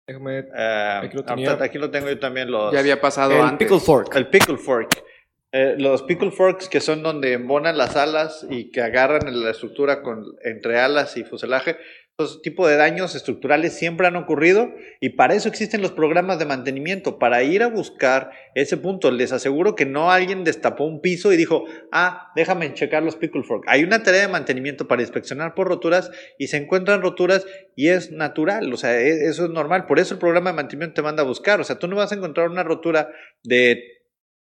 Déjame- 0.05 0.45
eh, 0.55 0.99
Aquí 1.03 1.15
lo 1.17 1.23
tenía. 1.25 1.49
ahorita- 1.49 1.65
aquí 1.65 1.77
lo 1.79 1.89
tengo 1.91 2.07
yo 2.09 2.19
también. 2.19 2.51
Los, 2.51 2.71
Ya 2.73 2.79
había 2.79 3.01
pasado 3.01 3.31
El 3.33 3.41
antes. 3.41 3.57
pickle 3.67 3.79
fork. 3.79 4.15
el 4.15 4.27
pickle 4.27 4.57
fork. 4.57 5.03
Eh, 5.51 5.75
los 5.77 6.03
pickle 6.03 6.31
forks 6.31 6.67
que 6.69 6.81
son 6.81 7.01
donde 7.03 7.33
embonan 7.33 7.77
las 7.77 7.95
alas 7.95 8.45
y 8.49 8.69
que 8.71 8.81
agarran 8.81 9.21
la 9.43 9.51
estructura 9.51 10.01
con, 10.03 10.23
entre 10.43 10.77
alas 10.79 11.15
y 11.17 11.23
fuselaje, 11.23 11.77
esos 12.19 12.41
tipos 12.41 12.67
de 12.67 12.77
daños 12.77 13.13
estructurales 13.13 13.73
siempre 13.73 14.07
han 14.07 14.15
ocurrido 14.15 14.73
y 14.99 15.09
para 15.09 15.35
eso 15.35 15.49
existen 15.49 15.83
los 15.83 15.91
programas 15.91 16.39
de 16.39 16.47
mantenimiento, 16.47 17.19
para 17.19 17.43
ir 17.43 17.61
a 17.61 17.67
buscar 17.67 18.31
ese 18.55 18.75
punto. 18.75 19.11
Les 19.11 19.31
aseguro 19.31 19.75
que 19.75 19.85
no 19.85 20.09
alguien 20.09 20.43
destapó 20.43 20.85
un 20.85 20.99
piso 20.99 21.31
y 21.31 21.37
dijo, 21.37 21.65
ah, 21.91 22.31
déjame 22.35 22.73
checar 22.73 23.03
los 23.03 23.17
pickle 23.17 23.43
fork. 23.43 23.65
Hay 23.67 23.83
una 23.83 24.01
tarea 24.01 24.21
de 24.21 24.29
mantenimiento 24.29 24.87
para 24.87 25.03
inspeccionar 25.03 25.53
por 25.53 25.67
roturas 25.67 26.09
y 26.39 26.47
se 26.47 26.57
encuentran 26.57 27.03
roturas 27.03 27.45
y 27.75 27.89
es 27.89 28.11
natural, 28.11 28.73
o 28.73 28.77
sea, 28.77 28.99
e- 28.99 29.27
eso 29.27 29.45
es 29.45 29.51
normal. 29.51 29.85
Por 29.85 29.99
eso 29.99 30.15
el 30.15 30.19
programa 30.19 30.49
de 30.49 30.55
mantenimiento 30.55 30.95
te 30.95 31.01
manda 31.03 31.21
a 31.21 31.27
buscar. 31.27 31.61
O 31.61 31.63
sea, 31.63 31.77
tú 31.77 31.87
no 31.87 31.95
vas 31.95 32.11
a 32.11 32.15
encontrar 32.15 32.49
una 32.49 32.63
rotura 32.63 33.11
de 33.43 33.83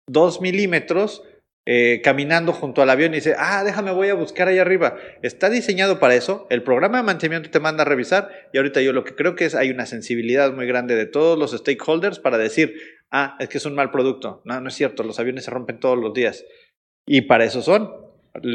2 0.06 0.40
milímetros 0.40 1.22
eh, 1.70 2.00
caminando 2.02 2.54
junto 2.54 2.80
al 2.80 2.88
avión 2.88 3.12
y 3.12 3.16
dice, 3.16 3.34
ah, 3.36 3.62
déjame, 3.62 3.90
voy 3.90 4.08
a 4.08 4.14
buscar 4.14 4.48
ahí 4.48 4.58
arriba. 4.58 4.96
Está 5.20 5.50
diseñado 5.50 5.98
para 5.98 6.14
eso. 6.14 6.46
El 6.48 6.62
programa 6.62 6.96
de 6.96 7.04
mantenimiento 7.04 7.50
te 7.50 7.60
manda 7.60 7.82
a 7.82 7.84
revisar 7.84 8.30
y 8.54 8.56
ahorita 8.56 8.80
yo 8.80 8.94
lo 8.94 9.04
que 9.04 9.14
creo 9.14 9.34
que 9.34 9.44
es 9.44 9.54
hay 9.54 9.68
una 9.68 9.84
sensibilidad 9.84 10.50
muy 10.54 10.66
grande 10.66 10.94
de 10.94 11.04
todos 11.04 11.38
los 11.38 11.52
stakeholders 11.52 12.20
para 12.20 12.38
decir, 12.38 12.72
ah, 13.10 13.36
es 13.38 13.50
que 13.50 13.58
es 13.58 13.66
un 13.66 13.74
mal 13.74 13.90
producto. 13.90 14.40
No, 14.46 14.62
no 14.62 14.68
es 14.68 14.76
cierto, 14.76 15.02
los 15.02 15.20
aviones 15.20 15.44
se 15.44 15.50
rompen 15.50 15.78
todos 15.78 15.98
los 15.98 16.14
días. 16.14 16.46
Y 17.06 17.20
para 17.20 17.44
eso 17.44 17.60
son. 17.60 17.92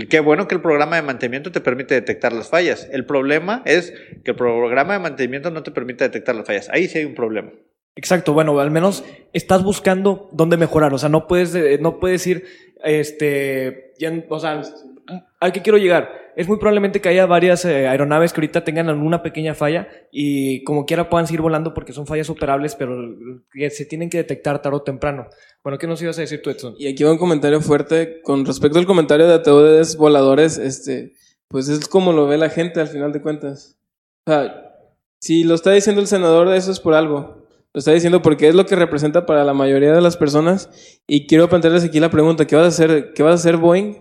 Qué 0.09 0.19
bueno 0.19 0.47
que 0.47 0.55
el 0.55 0.61
programa 0.61 0.95
de 0.95 1.03
mantenimiento 1.03 1.51
te 1.51 1.61
permite 1.61 1.93
detectar 1.93 2.33
las 2.33 2.49
fallas. 2.49 2.89
El 2.91 3.05
problema 3.05 3.61
es 3.65 3.93
que 4.25 4.31
el 4.31 4.37
programa 4.37 4.93
de 4.93 4.99
mantenimiento 4.99 5.51
no 5.51 5.61
te 5.61 5.69
permite 5.69 6.03
detectar 6.03 6.33
las 6.33 6.47
fallas. 6.47 6.67
Ahí 6.71 6.87
sí 6.87 6.97
hay 6.97 7.05
un 7.05 7.13
problema. 7.13 7.51
Exacto, 7.95 8.33
bueno, 8.33 8.59
al 8.59 8.71
menos 8.71 9.03
estás 9.33 9.63
buscando 9.63 10.29
dónde 10.31 10.57
mejorar, 10.57 10.93
o 10.93 10.97
sea, 10.97 11.09
no 11.09 11.27
puedes, 11.27 11.53
eh, 11.53 11.77
no 11.79 11.99
puedes 11.99 12.25
ir, 12.25 12.43
este, 12.83 13.93
ya- 13.99 14.23
o 14.29 14.39
sea, 14.39 14.61
¿a 15.39 15.51
qué 15.51 15.61
quiero 15.61 15.77
llegar? 15.77 16.09
Es 16.35 16.47
muy 16.47 16.57
probablemente 16.57 16.99
que 16.99 17.09
haya 17.09 17.27
varias 17.27 17.63
eh, 17.65 17.87
aeronaves 17.87 18.33
que 18.33 18.39
ahorita 18.41 18.63
tengan 18.63 18.89
alguna 18.89 19.21
pequeña 19.21 19.53
falla 19.53 19.87
y 20.11 20.63
como 20.63 20.85
quiera 20.87 21.07
puedan 21.07 21.27
seguir 21.27 21.41
volando 21.41 21.75
porque 21.75 21.93
son 21.93 22.07
fallas 22.07 22.27
operables, 22.31 22.73
pero 22.73 22.97
se 23.69 23.85
tienen 23.85 24.09
que 24.09 24.17
detectar 24.17 24.59
tarde 24.59 24.77
o 24.77 24.81
temprano. 24.81 25.27
Bueno, 25.63 25.77
¿qué 25.77 25.85
nos 25.85 26.01
ibas 26.01 26.17
a 26.17 26.21
decir 26.21 26.41
tú, 26.41 26.49
Edson? 26.49 26.73
Y 26.79 26.87
aquí 26.87 27.03
va 27.03 27.11
un 27.11 27.19
comentario 27.19 27.61
fuerte 27.61 28.21
con 28.23 28.45
respecto 28.47 28.79
al 28.79 28.87
comentario 28.87 29.27
de 29.27 29.35
ataúdes 29.35 29.95
voladores, 29.95 30.57
este, 30.57 31.13
pues 31.47 31.69
es 31.69 31.87
como 31.87 32.11
lo 32.13 32.25
ve 32.25 32.37
la 32.39 32.49
gente 32.49 32.81
al 32.81 32.87
final 32.87 33.11
de 33.13 33.21
cuentas. 33.21 33.77
O 34.25 34.31
sea, 34.31 34.73
si 35.19 35.43
lo 35.43 35.53
está 35.53 35.71
diciendo 35.71 36.01
el 36.01 36.07
senador, 36.07 36.51
eso 36.55 36.71
es 36.71 36.79
por 36.79 36.95
algo. 36.95 37.42
Lo 37.73 37.79
está 37.79 37.91
diciendo 37.91 38.21
porque 38.21 38.47
es 38.47 38.55
lo 38.55 38.65
que 38.65 38.75
representa 38.75 39.25
para 39.25 39.43
la 39.43 39.53
mayoría 39.53 39.93
de 39.93 40.01
las 40.01 40.15
personas. 40.15 40.99
Y 41.07 41.25
quiero 41.25 41.49
plantearles 41.49 41.83
aquí 41.83 41.99
la 41.99 42.11
pregunta, 42.11 42.45
¿qué 42.45 42.55
vas 42.55 42.65
a 42.65 42.67
hacer, 42.67 43.13
qué 43.13 43.23
vas 43.23 43.31
a 43.31 43.35
hacer 43.35 43.57
Boeing 43.57 43.95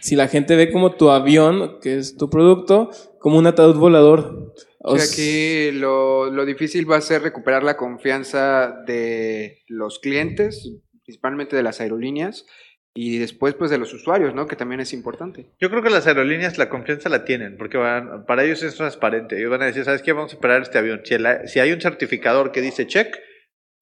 si 0.00 0.16
la 0.16 0.26
gente 0.26 0.56
ve 0.56 0.72
como 0.72 0.96
tu 0.96 1.10
avión, 1.10 1.78
que 1.80 1.98
es 1.98 2.16
tu 2.16 2.28
producto, 2.30 2.90
como 3.20 3.38
un 3.38 3.46
ataúd 3.46 3.76
volador? 3.76 4.52
O 4.80 4.98
sea, 4.98 5.04
aquí 5.04 5.70
lo, 5.70 6.30
lo 6.30 6.44
difícil 6.44 6.90
va 6.90 6.96
a 6.96 7.00
ser 7.00 7.22
recuperar 7.22 7.62
la 7.62 7.76
confianza 7.76 8.74
de 8.86 9.62
los 9.68 10.00
clientes, 10.00 10.72
principalmente 11.04 11.54
de 11.54 11.62
las 11.62 11.80
aerolíneas, 11.80 12.44
y 12.94 13.18
después 13.18 13.54
pues 13.54 13.70
de 13.70 13.78
los 13.78 13.92
usuarios, 13.94 14.34
¿no? 14.34 14.46
Que 14.46 14.56
también 14.56 14.80
es 14.80 14.92
importante. 14.92 15.46
Yo 15.60 15.70
creo 15.70 15.82
que 15.82 15.88
las 15.90 16.06
aerolíneas 16.06 16.58
la 16.58 16.68
confianza 16.68 17.08
la 17.08 17.24
tienen, 17.24 17.56
porque 17.56 17.78
van- 17.78 18.26
para 18.26 18.44
ellos 18.44 18.62
es 18.62 18.74
transparente. 18.76 19.38
Ellos 19.38 19.50
van 19.50 19.62
a 19.62 19.66
decir, 19.66 19.84
¿sabes 19.84 20.02
qué? 20.02 20.12
Vamos 20.12 20.34
a 20.34 20.36
operar 20.36 20.62
este 20.62 20.78
avión. 20.78 21.00
Si, 21.04 21.14
el- 21.14 21.48
si 21.48 21.58
hay 21.60 21.72
un 21.72 21.80
certificador 21.80 22.52
que 22.52 22.60
dice 22.60 22.86
check, 22.86 23.16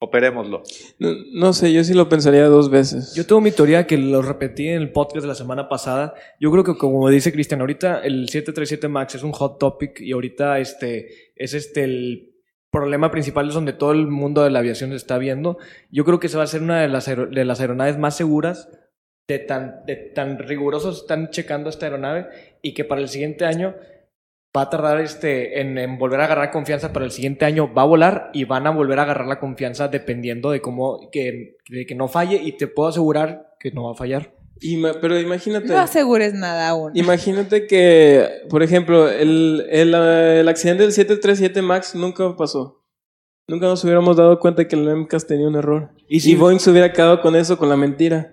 operémoslo. 0.02 0.62
no, 0.98 1.10
no 1.34 1.52
sé, 1.52 1.72
yo 1.72 1.84
sí 1.84 1.92
lo 1.92 2.08
pensaría 2.08 2.44
dos 2.46 2.70
veces. 2.70 3.14
Yo 3.14 3.26
tengo 3.26 3.40
mi 3.42 3.50
teoría 3.50 3.86
que 3.86 3.98
lo 3.98 4.22
repetí 4.22 4.68
en 4.68 4.80
el 4.80 4.92
podcast 4.92 5.22
de 5.22 5.28
la 5.28 5.34
semana 5.34 5.68
pasada. 5.68 6.14
Yo 6.40 6.50
creo 6.50 6.64
que 6.64 6.76
como 6.78 7.08
dice 7.10 7.32
Cristian, 7.32 7.60
ahorita 7.60 8.00
el 8.02 8.28
737 8.28 8.88
MAX 8.88 9.16
es 9.16 9.22
un 9.22 9.32
hot 9.32 9.58
topic 9.58 10.00
y 10.00 10.12
ahorita 10.12 10.58
este 10.58 11.08
es 11.36 11.52
este 11.52 11.84
el 11.84 12.26
problema 12.70 13.10
principal 13.10 13.48
es 13.48 13.54
donde 13.54 13.72
todo 13.72 13.92
el 13.92 14.06
mundo 14.06 14.42
de 14.44 14.50
la 14.50 14.60
aviación 14.60 14.90
se 14.90 14.96
está 14.96 15.18
viendo. 15.18 15.58
Yo 15.90 16.04
creo 16.04 16.18
que 16.20 16.28
se 16.28 16.36
va 16.38 16.44
a 16.44 16.46
ser 16.46 16.62
una 16.62 16.80
de 16.80 16.88
las, 16.88 17.08
aero- 17.08 17.26
de 17.26 17.44
las 17.44 17.60
aeronaves 17.60 17.98
más 17.98 18.16
seguras, 18.16 18.68
de 19.34 19.38
tan, 19.40 19.84
de 19.86 19.96
tan 19.96 20.38
rigurosos 20.38 21.02
están 21.02 21.30
checando 21.30 21.70
esta 21.70 21.86
aeronave 21.86 22.26
y 22.62 22.74
que 22.74 22.84
para 22.84 23.00
el 23.00 23.08
siguiente 23.08 23.44
año 23.44 23.74
va 24.56 24.62
a 24.62 24.70
tardar 24.70 25.00
este, 25.00 25.60
en, 25.60 25.78
en 25.78 25.96
volver 25.98 26.20
a 26.20 26.24
agarrar 26.24 26.50
confianza, 26.50 26.92
para 26.92 27.04
el 27.04 27.12
siguiente 27.12 27.44
año 27.44 27.72
va 27.72 27.82
a 27.82 27.86
volar 27.86 28.30
y 28.32 28.44
van 28.44 28.66
a 28.66 28.70
volver 28.70 28.98
a 28.98 29.02
agarrar 29.02 29.26
la 29.28 29.38
confianza 29.38 29.86
dependiendo 29.88 30.50
de 30.50 30.60
cómo, 30.60 31.08
que, 31.12 31.56
de 31.68 31.86
que 31.86 31.94
no 31.94 32.08
falle 32.08 32.36
y 32.42 32.52
te 32.56 32.66
puedo 32.66 32.88
asegurar 32.88 33.54
que 33.60 33.70
no 33.70 33.84
va 33.84 33.92
a 33.92 33.94
fallar. 33.94 34.34
Ima- 34.60 34.98
pero 35.00 35.18
imagínate. 35.18 35.68
No 35.68 35.78
asegures 35.78 36.34
nada 36.34 36.68
aún. 36.68 36.90
Imagínate 36.94 37.66
que, 37.66 38.28
por 38.50 38.62
ejemplo, 38.62 39.08
el, 39.08 39.66
el, 39.70 39.94
el 39.94 40.48
accidente 40.48 40.82
del 40.82 40.92
737 40.92 41.62
MAX 41.62 41.94
nunca 41.94 42.36
pasó. 42.36 42.84
Nunca 43.48 43.66
nos 43.66 43.82
hubiéramos 43.84 44.16
dado 44.16 44.38
cuenta 44.38 44.66
que 44.68 44.76
el 44.76 44.84
MCAS 44.96 45.26
tenía 45.26 45.48
un 45.48 45.56
error. 45.56 45.90
Y 46.08 46.16
Y, 46.16 46.20
si- 46.20 46.34
Boeing 46.34 46.58
se 46.60 46.70
hubiera 46.70 46.92
quedado 46.92 47.20
con 47.20 47.36
eso, 47.36 47.56
con 47.56 47.68
la 47.68 47.76
mentira. 47.76 48.32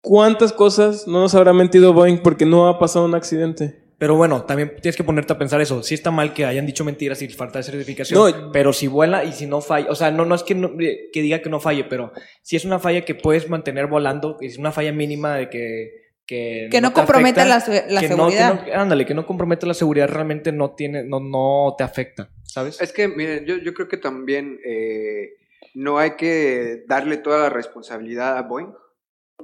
¿Cuántas 0.00 0.52
cosas 0.52 1.06
no 1.06 1.20
nos 1.20 1.34
habrá 1.34 1.52
mentido 1.52 1.92
Boeing 1.92 2.18
porque 2.22 2.46
no 2.46 2.68
ha 2.68 2.78
pasado 2.78 3.04
un 3.04 3.14
accidente? 3.14 3.78
Pero 3.98 4.16
bueno, 4.16 4.44
también 4.44 4.72
tienes 4.80 4.96
que 4.96 5.04
ponerte 5.04 5.34
a 5.34 5.38
pensar 5.38 5.60
eso. 5.60 5.82
Sí 5.82 5.92
está 5.92 6.10
mal 6.10 6.32
que 6.32 6.46
hayan 6.46 6.64
dicho 6.64 6.86
mentiras 6.86 7.20
y 7.20 7.28
falta 7.28 7.58
de 7.58 7.64
certificación. 7.64 8.18
No. 8.46 8.50
pero 8.50 8.72
si 8.72 8.86
vuela 8.86 9.24
y 9.24 9.32
si 9.32 9.46
no 9.46 9.60
falla, 9.60 9.90
o 9.90 9.94
sea, 9.94 10.10
no, 10.10 10.24
no 10.24 10.34
es 10.34 10.42
que, 10.42 10.54
no- 10.54 10.72
que 10.78 11.20
diga 11.22 11.42
que 11.42 11.50
no 11.50 11.60
falle, 11.60 11.84
pero 11.84 12.12
si 12.42 12.56
es 12.56 12.64
una 12.64 12.78
falla 12.78 13.04
que 13.04 13.14
puedes 13.14 13.50
mantener 13.50 13.88
volando, 13.88 14.38
es 14.40 14.56
una 14.56 14.72
falla 14.72 14.92
mínima 14.92 15.34
de 15.36 15.50
que... 15.50 16.00
Que, 16.26 16.68
Que 16.70 16.80
no 16.80 16.92
comprometa 16.94 17.42
afecta, 17.42 17.72
la, 17.72 17.82
se- 17.82 17.92
la 17.92 18.00
que 18.00 18.08
no- 18.10 18.28
que 18.28 18.36
seguridad. 18.36 18.66
no- 18.68 18.80
ándale, 18.80 19.04
que 19.04 19.14
no 19.14 19.26
compromete 19.26 19.66
la 19.66 19.74
seguridad 19.74 20.08
realmente 20.08 20.52
no 20.52 20.70
tiene, 20.76 21.02
no, 21.04 21.18
no 21.20 21.74
te 21.76 21.82
afecta, 21.84 22.30
¿sabes? 22.44 22.80
Es 22.80 22.92
que, 22.92 23.08
miren, 23.08 23.44
yo, 23.46 23.56
yo 23.58 23.74
creo 23.74 23.88
que 23.88 23.96
también 23.98 24.60
eh, 24.64 25.30
no 25.74 25.98
hay 25.98 26.12
que 26.12 26.84
darle 26.86 27.16
toda 27.16 27.40
la 27.40 27.48
responsabilidad 27.50 28.38
a 28.38 28.42
Boeing, 28.42 28.72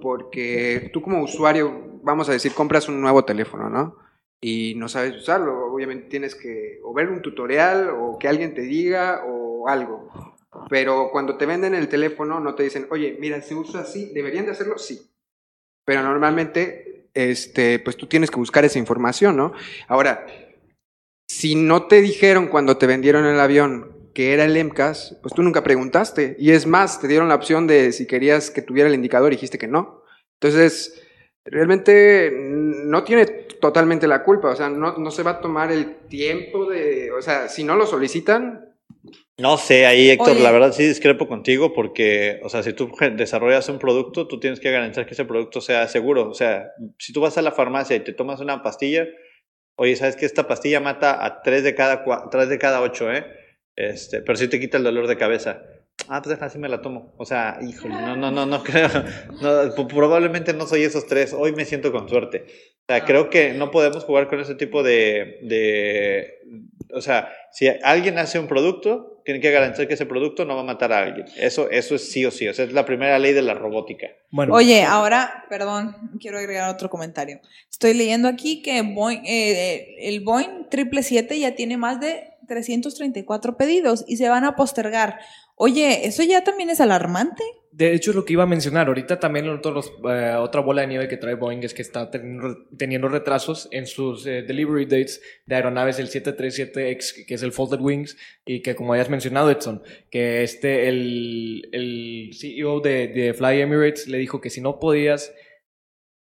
porque 0.06 0.88
tú 0.92 1.02
como 1.02 1.20
usuario, 1.20 1.98
vamos 2.04 2.28
a 2.28 2.32
decir, 2.32 2.52
compras 2.54 2.88
un 2.88 3.00
nuevo 3.00 3.24
teléfono, 3.24 3.68
¿no? 3.68 3.96
Y 4.40 4.74
no 4.76 4.88
sabes 4.88 5.16
usarlo, 5.16 5.66
obviamente 5.66 6.08
tienes 6.08 6.36
que 6.36 6.78
o 6.84 6.94
ver 6.94 7.08
un 7.08 7.22
tutorial 7.22 7.90
o 7.90 8.16
que 8.16 8.28
alguien 8.28 8.54
te 8.54 8.60
diga 8.60 9.24
o 9.26 9.68
algo. 9.68 10.08
Pero 10.70 11.08
cuando 11.10 11.36
te 11.36 11.44
venden 11.44 11.74
el 11.74 11.88
teléfono 11.88 12.38
no 12.38 12.54
te 12.54 12.62
dicen, 12.62 12.86
oye, 12.90 13.16
mira, 13.18 13.42
se 13.42 13.56
usa 13.56 13.80
así, 13.80 14.12
¿deberían 14.14 14.44
de 14.44 14.52
hacerlo? 14.52 14.78
Sí. 14.78 15.10
Pero 15.84 16.04
normalmente, 16.04 17.08
este, 17.12 17.80
pues 17.80 17.96
tú 17.96 18.06
tienes 18.06 18.30
que 18.30 18.36
buscar 18.36 18.64
esa 18.64 18.78
información, 18.78 19.36
¿no? 19.36 19.54
Ahora, 19.88 20.24
si 21.28 21.56
no 21.56 21.88
te 21.88 22.00
dijeron 22.00 22.46
cuando 22.46 22.76
te 22.76 22.86
vendieron 22.86 23.26
el 23.26 23.40
avión 23.40 24.12
que 24.14 24.32
era 24.32 24.44
el 24.44 24.56
MCAS, 24.64 25.18
pues 25.20 25.34
tú 25.34 25.42
nunca 25.42 25.64
preguntaste. 25.64 26.36
Y 26.38 26.52
es 26.52 26.64
más, 26.64 27.00
te 27.00 27.08
dieron 27.08 27.28
la 27.28 27.34
opción 27.34 27.66
de 27.66 27.90
si 27.90 28.06
querías 28.06 28.52
que 28.52 28.62
tuviera 28.62 28.88
el 28.88 28.94
indicador 28.94 29.32
y 29.32 29.36
dijiste 29.36 29.58
que 29.58 29.66
no. 29.66 29.95
Entonces, 30.40 31.02
realmente 31.44 32.30
mm, 32.30 32.88
no 32.88 33.04
tiene 33.04 33.26
totalmente 33.60 34.06
la 34.06 34.22
culpa. 34.22 34.50
O 34.50 34.56
sea, 34.56 34.68
no, 34.68 34.96
no 34.96 35.10
se 35.10 35.22
va 35.22 35.32
a 35.32 35.40
tomar 35.40 35.72
el 35.72 35.96
tiempo 36.08 36.68
de... 36.68 37.10
O 37.12 37.22
sea, 37.22 37.48
si 37.48 37.64
no 37.64 37.76
lo 37.76 37.86
solicitan, 37.86 38.74
No 39.38 39.58
sé, 39.58 39.86
ahí 39.86 40.10
Héctor, 40.10 40.32
Oye. 40.32 40.42
la 40.42 40.50
verdad 40.50 40.72
sí 40.72 40.86
discrepo 40.86 41.28
contigo 41.28 41.72
porque, 41.74 42.40
o 42.42 42.48
sea, 42.48 42.62
si 42.62 42.72
tú 42.72 42.90
desarrollas 43.16 43.68
un 43.68 43.78
producto, 43.78 44.26
tú 44.26 44.40
tienes 44.40 44.60
que 44.60 44.70
garantizar 44.70 45.06
que 45.06 45.14
ese 45.14 45.24
producto 45.26 45.60
sea 45.60 45.88
seguro. 45.88 46.28
O 46.30 46.34
sea, 46.34 46.72
si 46.98 47.12
tú 47.12 47.20
vas 47.20 47.36
a 47.38 47.42
la 47.42 47.52
farmacia 47.52 47.96
y 47.96 48.00
te 48.00 48.14
tomas 48.14 48.40
una 48.40 48.62
pastilla, 48.62 49.06
oye, 49.76 49.96
¿sabes 49.96 50.16
que 50.16 50.26
esta 50.26 50.48
pastilla 50.48 50.80
mata 50.80 51.24
a 51.24 51.42
3 51.42 51.62
de 51.64 51.74
cada, 51.74 52.04
3 52.30 52.48
de 52.48 52.58
cada 52.58 52.80
8, 52.80 53.12
eh? 53.12 53.26
Este, 53.76 54.22
pero 54.22 54.36
sí 54.36 54.48
te 54.48 54.58
quita 54.58 54.78
el 54.78 54.84
dolor 54.84 55.06
de 55.06 55.18
cabeza. 55.18 55.62
Ah, 56.08 56.22
pues 56.22 56.36
deja, 56.36 56.46
así 56.46 56.58
me 56.58 56.68
la 56.68 56.82
tomo. 56.82 57.14
O 57.16 57.24
sea, 57.24 57.58
híjole, 57.62 57.94
no, 57.94 58.16
no, 58.16 58.30
no, 58.30 58.46
no 58.46 58.62
creo. 58.62 58.88
No, 59.40 59.88
probablemente 59.88 60.52
no 60.52 60.66
soy 60.66 60.82
esos 60.82 61.06
tres. 61.06 61.32
Hoy 61.32 61.52
me 61.52 61.64
siento 61.64 61.92
con 61.92 62.08
suerte. 62.08 62.46
O 62.88 62.92
sea, 62.92 63.04
creo 63.04 63.30
que 63.30 63.52
no 63.52 63.70
podemos 63.70 64.04
jugar 64.04 64.28
con 64.28 64.40
ese 64.40 64.54
tipo 64.54 64.82
de, 64.82 65.38
de... 65.42 66.34
O 66.94 67.00
sea, 67.00 67.32
si 67.52 67.68
alguien 67.82 68.18
hace 68.18 68.38
un 68.38 68.46
producto, 68.46 69.16
tiene 69.24 69.40
que 69.40 69.50
garantizar 69.50 69.88
que 69.88 69.94
ese 69.94 70.06
producto 70.06 70.44
no 70.44 70.54
va 70.54 70.60
a 70.60 70.64
matar 70.64 70.92
a 70.92 71.00
alguien. 71.00 71.26
Eso, 71.36 71.68
eso 71.68 71.96
es 71.96 72.12
sí 72.12 72.24
o 72.24 72.30
sí. 72.30 72.46
O 72.46 72.54
sea, 72.54 72.64
es 72.64 72.72
la 72.72 72.86
primera 72.86 73.18
ley 73.18 73.32
de 73.32 73.42
la 73.42 73.54
robótica. 73.54 74.06
Bueno, 74.30 74.54
Oye, 74.54 74.84
ahora, 74.84 75.44
perdón, 75.50 75.96
quiero 76.20 76.38
agregar 76.38 76.70
otro 76.70 76.88
comentario. 76.88 77.40
Estoy 77.68 77.94
leyendo 77.94 78.28
aquí 78.28 78.62
que 78.62 78.82
Boeing, 78.82 79.24
eh, 79.26 79.96
el 79.98 80.20
Boeing 80.20 80.68
777 80.70 81.40
ya 81.40 81.56
tiene 81.56 81.76
más 81.76 82.00
de 82.00 82.35
334 82.46 83.56
pedidos 83.56 84.04
y 84.06 84.16
se 84.16 84.28
van 84.28 84.44
a 84.44 84.56
postergar. 84.56 85.18
Oye, 85.54 86.06
¿eso 86.06 86.22
ya 86.22 86.44
también 86.44 86.70
es 86.70 86.80
alarmante? 86.80 87.42
de 87.76 87.92
hecho 87.92 88.10
es 88.10 88.16
lo 88.16 88.24
que 88.24 88.32
iba 88.32 88.44
a 88.44 88.46
mencionar. 88.46 88.88
Ahorita 88.88 89.20
también 89.20 89.44
eh, 89.46 90.34
otra 90.38 90.60
bola 90.62 90.80
de 90.80 90.86
nieve 90.86 91.08
que 91.08 91.18
trae 91.18 91.34
Boeing 91.34 91.62
es 91.62 91.74
que 91.74 91.82
está 91.82 92.10
teniendo, 92.10 93.08
retrasos 93.08 93.68
en 93.70 93.86
sus 93.86 94.26
eh, 94.26 94.42
delivery 94.42 94.86
dates 94.86 95.20
de 95.44 95.56
aeronaves 95.56 95.98
del 95.98 96.08
737X, 96.08 97.26
que 97.26 97.34
es 97.34 97.42
el 97.42 97.52
Folded 97.52 97.80
Wings, 97.80 98.16
y 98.46 98.62
que 98.62 98.74
como 98.74 98.94
hayas 98.94 99.10
mencionado, 99.10 99.50
Edson, 99.50 99.82
que 100.10 100.42
este, 100.42 100.88
el, 100.88 101.68
el 101.72 102.30
CEO 102.32 102.80
de, 102.80 103.08
de 103.08 103.34
Fly 103.34 103.60
Emirates 103.60 104.08
le 104.08 104.16
dijo 104.16 104.40
que 104.40 104.48
si 104.48 104.62
no 104.62 104.78
podías 104.78 105.34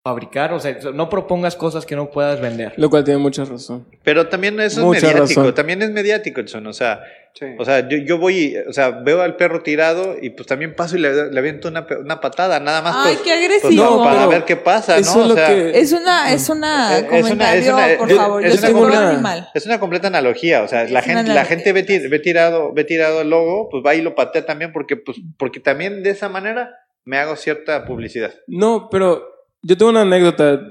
fabricar, 0.10 0.54
o 0.54 0.60
sea, 0.60 0.78
no 0.94 1.10
propongas 1.10 1.56
cosas 1.56 1.84
que 1.84 1.96
no 1.96 2.12
puedas 2.12 2.40
vender. 2.40 2.74
Lo 2.78 2.92
cual 2.92 3.04
tiene 3.04 3.18
mucha 3.20 3.44
razón. 3.44 3.88
Pero 4.04 4.28
también 4.28 4.60
eso 4.60 4.82
Mucha 4.86 5.00
es 5.00 5.04
mediático, 5.16 5.42
razón. 5.42 5.56
también 5.56 5.82
es 5.82 5.90
mediático, 5.90 6.42
Edson, 6.42 6.68
o 6.68 6.74
sea, 6.74 7.02
Sí. 7.34 7.46
o 7.58 7.66
sea, 7.66 7.90
yo, 7.90 7.98
yo 7.98 8.20
voy, 8.20 8.56
o 8.70 8.72
sea, 8.72 8.92
veo 8.92 9.24
al 9.24 9.36
perro 9.36 9.64
tirado 9.64 10.16
y 10.22 10.30
pues 10.30 10.48
también 10.48 10.76
paso 10.76 10.96
y 10.96 11.00
le, 11.02 11.32
le 11.32 11.40
aviento 11.40 11.68
una, 11.70 11.88
una 12.00 12.22
patada, 12.22 12.60
nada 12.60 12.84
más 12.84 12.96
Ay, 12.98 13.16
pues, 13.16 13.24
qué 13.26 13.32
pues, 13.50 13.64
agresivo. 13.66 13.84
no, 13.98 14.04
para 14.04 14.28
ver 14.28 14.46
qué 14.46 14.56
pasa, 14.56 14.96
eso 15.00 15.18
¿no? 15.18 15.26
es 15.26 15.32
o 15.32 15.36
sea, 15.36 15.48
que- 15.48 15.80
Es 15.80 15.92
una, 15.92 16.32
es 16.32 16.50
una 16.50 16.94
Eh, 16.94 17.00
es 17.00 17.02
una- 17.10 17.20
comentario, 17.22 17.62
es 17.62 17.68
una- 17.74 17.98
por 17.98 18.08
yo- 18.10 18.16
favor. 18.16 18.46
es 18.46 18.54
Yo 18.54 18.60
una 18.60 18.68
soy 18.68 18.76
un 18.76 18.82
comuna- 18.82 19.10
animal. 19.10 19.50
Es 19.56 19.66
una 19.66 19.80
completa 19.80 20.08
analogía, 20.08 20.62
o 20.62 20.68
sea, 20.68 20.84
la 20.88 21.00
Es 21.00 21.06
gente, 21.06 21.24
una 21.24 21.34
la 21.34 21.46
gente 21.46 21.74
ve, 21.74 21.84
tir- 21.84 22.10
ve 22.12 22.20
tirado, 22.20 22.72
ve 22.74 22.84
tirado 22.84 23.22
el 23.22 23.30
logo, 23.32 23.70
pues 23.70 23.84
va 23.84 23.96
y 23.96 24.02
lo 24.04 24.14
patea 24.14 24.46
también 24.46 24.72
porque, 24.72 24.96
pues, 24.98 25.18
porque 25.40 25.60
también 25.60 26.04
de 26.04 26.12
esa 26.12 26.30
manera 26.30 26.70
me 27.06 27.18
hago 27.18 27.36
cierta 27.36 27.84
publicidad. 27.86 28.34
No, 28.48 28.88
pero 28.90 29.35
yo 29.66 29.78
tengo 29.78 29.90
una 29.90 30.02
anécdota. 30.02 30.62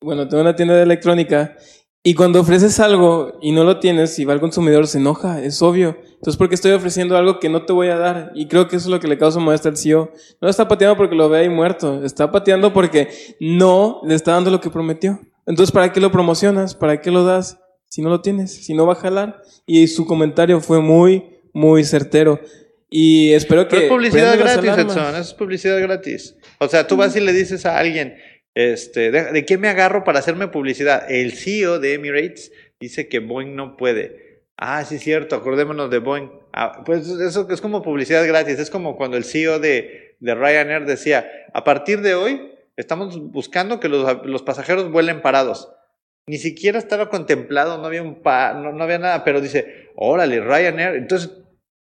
Bueno, 0.00 0.28
tengo 0.28 0.42
una 0.42 0.54
tienda 0.54 0.76
de 0.76 0.82
electrónica 0.82 1.56
y 2.04 2.14
cuando 2.14 2.40
ofreces 2.40 2.78
algo 2.78 3.38
y 3.42 3.50
no 3.50 3.64
lo 3.64 3.80
tienes 3.80 4.16
y 4.20 4.24
va 4.24 4.34
el 4.34 4.40
consumidor 4.40 4.86
se 4.86 4.98
enoja, 4.98 5.42
es 5.42 5.60
obvio. 5.62 5.96
Entonces, 6.04 6.36
¿por 6.36 6.48
qué 6.48 6.54
estoy 6.54 6.70
ofreciendo 6.72 7.16
algo 7.16 7.40
que 7.40 7.48
no 7.48 7.64
te 7.64 7.72
voy 7.72 7.88
a 7.88 7.96
dar? 7.96 8.30
Y 8.36 8.46
creo 8.46 8.68
que 8.68 8.76
eso 8.76 8.86
es 8.86 8.90
lo 8.92 9.00
que 9.00 9.08
le 9.08 9.18
causa 9.18 9.40
molestia 9.40 9.72
al 9.72 9.76
CEO. 9.76 10.12
No 10.40 10.48
está 10.48 10.68
pateando 10.68 10.96
porque 10.96 11.16
lo 11.16 11.28
ve 11.28 11.40
ahí 11.40 11.48
muerto, 11.48 12.04
está 12.04 12.30
pateando 12.30 12.72
porque 12.72 13.08
no 13.40 14.00
le 14.04 14.14
está 14.14 14.32
dando 14.32 14.52
lo 14.52 14.60
que 14.60 14.70
prometió. 14.70 15.18
Entonces, 15.46 15.72
¿para 15.72 15.92
qué 15.92 15.98
lo 15.98 16.12
promocionas? 16.12 16.76
¿Para 16.76 17.00
qué 17.00 17.10
lo 17.10 17.24
das 17.24 17.58
si 17.88 18.02
no 18.02 18.10
lo 18.10 18.20
tienes? 18.20 18.52
Si 18.52 18.74
no 18.74 18.86
va 18.86 18.92
a 18.92 18.96
jalar. 18.96 19.42
Y 19.66 19.88
su 19.88 20.06
comentario 20.06 20.60
fue 20.60 20.80
muy, 20.80 21.40
muy 21.52 21.82
certero. 21.82 22.38
Y 22.88 23.32
espero 23.32 23.66
que... 23.66 23.76
Pero 23.76 23.82
es 23.82 23.90
publicidad 23.90 24.38
gratis. 24.38 24.70
Edson, 24.70 25.16
es 25.16 25.34
publicidad 25.34 25.80
gratis. 25.80 26.36
O 26.60 26.68
sea, 26.68 26.86
tú 26.86 26.96
vas 26.96 27.16
y 27.16 27.20
le 27.20 27.32
dices 27.32 27.66
a 27.66 27.78
alguien, 27.78 28.14
este, 28.56 29.10
¿de, 29.10 29.24
de 29.32 29.44
qué 29.44 29.58
me 29.58 29.68
agarro 29.68 30.02
para 30.02 30.18
hacerme 30.18 30.48
publicidad? 30.48 31.10
El 31.10 31.32
CEO 31.32 31.78
de 31.78 31.92
Emirates 31.94 32.50
dice 32.80 33.06
que 33.06 33.18
Boeing 33.20 33.54
no 33.54 33.76
puede. 33.76 34.40
Ah, 34.56 34.82
sí, 34.84 34.94
es 34.96 35.02
cierto, 35.02 35.36
acordémonos 35.36 35.90
de 35.90 35.98
Boeing. 35.98 36.30
Ah, 36.54 36.82
pues 36.86 37.06
eso 37.08 37.46
es 37.50 37.60
como 37.60 37.82
publicidad 37.82 38.26
gratis, 38.26 38.58
es 38.58 38.70
como 38.70 38.96
cuando 38.96 39.18
el 39.18 39.24
CEO 39.24 39.58
de, 39.60 40.16
de 40.20 40.34
Ryanair 40.34 40.86
decía, 40.86 41.30
a 41.52 41.62
partir 41.64 42.00
de 42.00 42.14
hoy 42.14 42.52
estamos 42.76 43.20
buscando 43.30 43.78
que 43.78 43.88
los, 43.90 44.24
los 44.26 44.42
pasajeros 44.42 44.90
vuelen 44.90 45.20
parados. 45.20 45.70
Ni 46.26 46.38
siquiera 46.38 46.78
estaba 46.78 47.10
contemplado, 47.10 47.76
no 47.78 47.84
había, 47.86 48.02
un 48.02 48.22
pa- 48.22 48.54
no, 48.54 48.72
no 48.72 48.82
había 48.84 48.98
nada, 48.98 49.22
pero 49.22 49.40
dice, 49.42 49.90
órale, 49.96 50.40
Ryanair. 50.40 50.94
Entonces 50.96 51.30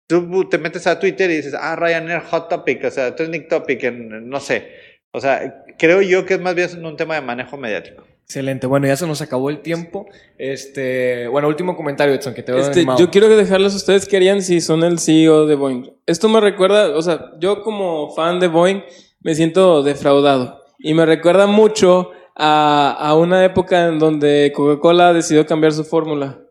tú 0.07 0.47
te 0.49 0.57
metes 0.57 0.87
a 0.87 0.97
Twitter 0.97 1.29
y 1.29 1.35
dices, 1.35 1.53
ah, 1.59 1.75
Ryanair 1.75 2.21
Hot 2.21 2.47
Topic, 2.49 2.85
o 2.85 2.89
sea, 2.91 3.13
Trending 3.15 3.49
Topic, 3.49 3.91
no 3.91 4.39
sé. 4.39 4.93
O 5.11 5.19
sea, 5.21 5.62
creo 5.77 6.01
yo 6.01 6.25
que 6.25 6.35
es 6.35 6.41
más 6.41 6.55
bien 6.55 6.85
un 6.85 6.97
tema 6.97 7.15
de 7.15 7.21
manejo 7.21 7.57
mediático. 7.57 8.03
Excelente. 8.23 8.67
Bueno, 8.67 8.87
ya 8.87 8.95
se 8.95 9.05
nos 9.05 9.21
acabó 9.21 9.49
el 9.49 9.59
tiempo. 9.59 10.07
Este, 10.37 11.27
bueno, 11.27 11.47
último 11.47 11.75
comentario, 11.75 12.15
Edson, 12.15 12.33
que 12.33 12.41
te 12.41 12.51
veo 12.51 12.61
Este, 12.61 12.85
yo 12.97 13.11
quiero 13.11 13.27
dejarles 13.29 13.73
a 13.73 13.77
ustedes 13.77 14.07
qué 14.07 14.17
harían 14.17 14.41
si 14.41 14.61
son 14.61 14.83
el 14.83 14.99
CEO 14.99 15.45
de 15.45 15.55
Boeing. 15.55 15.91
Esto 16.05 16.29
me 16.29 16.39
recuerda, 16.39 16.95
o 16.95 17.01
sea, 17.01 17.31
yo 17.39 17.61
como 17.61 18.13
fan 18.15 18.39
de 18.39 18.47
Boeing 18.47 18.81
me 19.21 19.35
siento 19.35 19.83
defraudado. 19.83 20.63
Y 20.79 20.93
me 20.93 21.05
recuerda 21.05 21.47
mucho 21.47 22.11
a, 22.35 22.95
a 22.97 23.15
una 23.15 23.43
época 23.45 23.87
en 23.87 23.99
donde 23.99 24.51
Coca-Cola 24.55 25.13
decidió 25.13 25.45
cambiar 25.45 25.73
su 25.73 25.83
fórmula. 25.83 26.42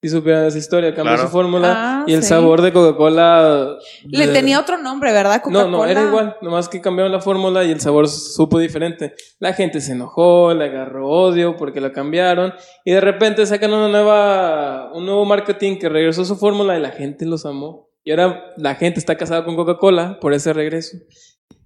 Si 0.00 0.08
supieran 0.10 0.46
esa 0.46 0.58
historia, 0.58 0.94
cambió 0.94 1.14
Claro. 1.14 1.28
su 1.28 1.32
fórmula 1.32 1.74
Ah, 1.76 2.04
y 2.06 2.12
el 2.14 2.22
sí. 2.22 2.28
sabor 2.28 2.62
de 2.62 2.72
Coca-Cola... 2.72 3.78
Le 4.04 4.26
de- 4.28 4.32
tenía 4.32 4.60
otro 4.60 4.78
nombre, 4.78 5.12
¿verdad? 5.12 5.42
No, 5.50 5.66
no, 5.68 5.84
era 5.86 6.02
igual, 6.02 6.36
nomás 6.40 6.68
que 6.68 6.80
cambiaron 6.80 7.10
la 7.10 7.20
fórmula 7.20 7.64
y 7.64 7.72
el 7.72 7.80
sabor 7.80 8.06
supo 8.08 8.60
diferente. 8.60 9.14
La 9.40 9.54
gente 9.54 9.80
se 9.80 9.92
enojó, 9.92 10.54
le 10.54 10.66
agarró 10.66 11.08
odio 11.08 11.56
porque 11.56 11.80
la 11.80 11.90
cambiaron 11.90 12.54
y 12.84 12.92
de 12.92 13.00
repente 13.00 13.44
sacan 13.44 13.72
una 13.72 13.88
nueva, 13.88 14.92
un 14.94 15.04
nuevo 15.04 15.24
marketing 15.24 15.78
que 15.78 15.88
regresó 15.88 16.24
su 16.24 16.36
fórmula 16.36 16.78
y 16.78 16.80
la 16.80 16.90
gente 16.90 17.26
los 17.26 17.44
amó. 17.44 17.88
Y 18.04 18.12
ahora 18.12 18.54
la 18.56 18.76
gente 18.76 19.00
está 19.00 19.16
casada 19.16 19.44
con 19.44 19.56
Coca-Cola 19.56 20.18
por 20.20 20.32
ese 20.32 20.52
regreso. 20.52 20.96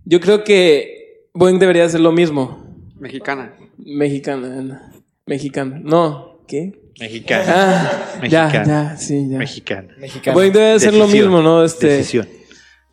Yo 0.07 0.21
creo 0.21 0.43
que 0.43 1.29
Boeing 1.35 1.59
debería 1.59 1.85
hacer 1.85 2.01
lo 2.01 2.13
mismo. 2.13 2.65
Mexicana. 2.99 3.55
Mexicana, 3.77 4.91
mexicana. 5.27 5.79
No, 5.85 6.39
¿qué? 6.49 6.81
Mexicano. 7.01 7.45
Ah, 7.49 7.91
ya, 8.29 8.45
Mexicana. 8.45 8.65
ya, 8.91 8.97
sí, 8.97 9.29
ya. 9.31 9.39
Mexicano. 9.39 9.89
Mexicano. 9.99 10.35
Boeing 10.37 10.53
debe 10.53 10.73
hacer 10.73 10.93
lo 10.95 11.07
Decisión. 11.07 11.25
mismo, 11.31 11.43
¿no? 11.43 11.65
Este, 11.65 11.87
Decisión. 11.89 12.29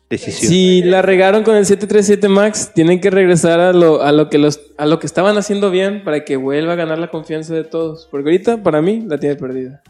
Decisión. 0.08 0.50
Si 0.50 0.82
la 0.82 1.02
regaron 1.02 1.44
con 1.44 1.54
el 1.56 1.64
737 1.66 2.28
Max, 2.28 2.72
tienen 2.74 3.00
que 3.00 3.10
regresar 3.10 3.60
a 3.60 3.72
lo, 3.72 4.02
a 4.02 4.10
lo 4.10 4.28
que 4.28 4.38
los, 4.38 4.60
a 4.76 4.86
lo 4.86 4.98
que 4.98 5.06
estaban 5.06 5.36
haciendo 5.38 5.70
bien 5.70 6.02
para 6.02 6.24
que 6.24 6.36
vuelva 6.36 6.72
a 6.72 6.76
ganar 6.76 6.98
la 6.98 7.08
confianza 7.10 7.54
de 7.54 7.64
todos. 7.64 8.08
Porque 8.10 8.30
ahorita, 8.30 8.62
para 8.62 8.82
mí, 8.82 9.04
la 9.06 9.18
tiene 9.18 9.36
perdida. 9.36 9.82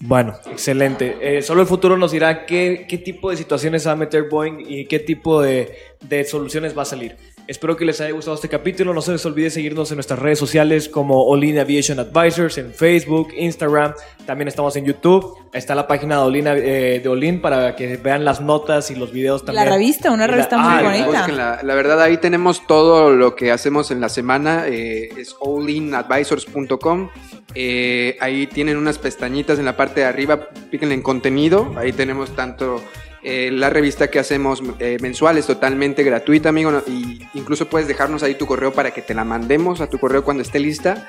Bueno, 0.00 0.34
excelente. 0.50 1.16
Eh, 1.20 1.42
solo 1.42 1.60
el 1.62 1.66
futuro 1.66 1.96
nos 1.96 2.12
dirá 2.12 2.46
qué, 2.46 2.86
qué 2.88 2.98
tipo 2.98 3.30
de 3.30 3.36
situaciones 3.36 3.86
va 3.86 3.92
a 3.92 3.96
meter 3.96 4.28
Boeing 4.28 4.64
y 4.66 4.86
qué 4.86 5.00
tipo 5.00 5.42
de, 5.42 5.72
de 6.08 6.24
soluciones 6.24 6.76
va 6.76 6.82
a 6.82 6.86
salir. 6.86 7.16
Espero 7.48 7.78
que 7.78 7.86
les 7.86 7.98
haya 8.02 8.12
gustado 8.12 8.34
este 8.34 8.50
capítulo. 8.50 8.92
No 8.92 9.00
se 9.00 9.10
les 9.12 9.24
olvide 9.24 9.48
seguirnos 9.48 9.90
en 9.90 9.96
nuestras 9.96 10.18
redes 10.18 10.38
sociales 10.38 10.86
como 10.88 11.24
Olin 11.24 11.58
Aviation 11.58 11.98
Advisors 11.98 12.58
en 12.58 12.74
Facebook, 12.74 13.28
Instagram. 13.34 13.94
También 14.26 14.48
estamos 14.48 14.76
en 14.76 14.84
YouTube. 14.84 15.34
Está 15.54 15.74
la 15.74 15.86
página 15.86 16.16
de 16.16 16.22
Olin, 16.24 16.46
eh, 16.46 17.00
de 17.02 17.08
Olin 17.08 17.40
para 17.40 17.74
que 17.74 17.96
vean 17.96 18.22
las 18.26 18.42
notas 18.42 18.90
y 18.90 18.96
los 18.96 19.12
videos 19.12 19.40
La 19.44 19.46
también. 19.54 19.68
revista, 19.70 20.10
una 20.12 20.26
la- 20.26 20.32
revista 20.34 20.56
ah, 20.58 20.62
muy 20.74 20.76
la- 20.76 20.90
bonita. 20.90 21.06
Búsquenla. 21.20 21.60
La 21.62 21.74
verdad, 21.74 22.02
ahí 22.02 22.18
tenemos 22.18 22.66
todo 22.66 23.12
lo 23.12 23.34
que 23.34 23.50
hacemos 23.50 23.90
en 23.90 24.02
la 24.02 24.10
semana. 24.10 24.64
eh, 24.68 25.08
es 25.16 25.34
allinadvisors.com. 25.42 27.08
Eh, 27.54 28.16
ahí 28.20 28.46
tienen 28.46 28.76
unas 28.76 28.98
pestañitas 28.98 29.58
en 29.58 29.64
la 29.64 29.74
parte 29.76 30.00
de 30.00 30.06
arriba. 30.06 30.48
Píquenle 30.70 30.94
en 30.94 31.02
contenido. 31.02 31.72
Ahí 31.78 31.92
tenemos 31.92 32.36
tanto 32.36 32.82
eh, 33.22 33.50
la 33.52 33.70
revista 33.70 34.10
que 34.10 34.18
hacemos 34.18 34.62
eh, 34.78 34.98
mensual. 35.00 35.38
Es 35.38 35.46
totalmente 35.46 36.02
gratuita, 36.02 36.48
amigo. 36.48 36.70
Y 36.86 37.20
incluso 37.34 37.68
puedes 37.68 37.88
dejarnos 37.88 38.22
ahí 38.22 38.34
tu 38.34 38.46
correo 38.46 38.72
para 38.72 38.92
que 38.92 39.02
te 39.02 39.14
la 39.14 39.24
mandemos 39.24 39.80
a 39.80 39.88
tu 39.88 39.98
correo 39.98 40.24
cuando 40.24 40.42
esté 40.42 40.58
lista. 40.58 41.08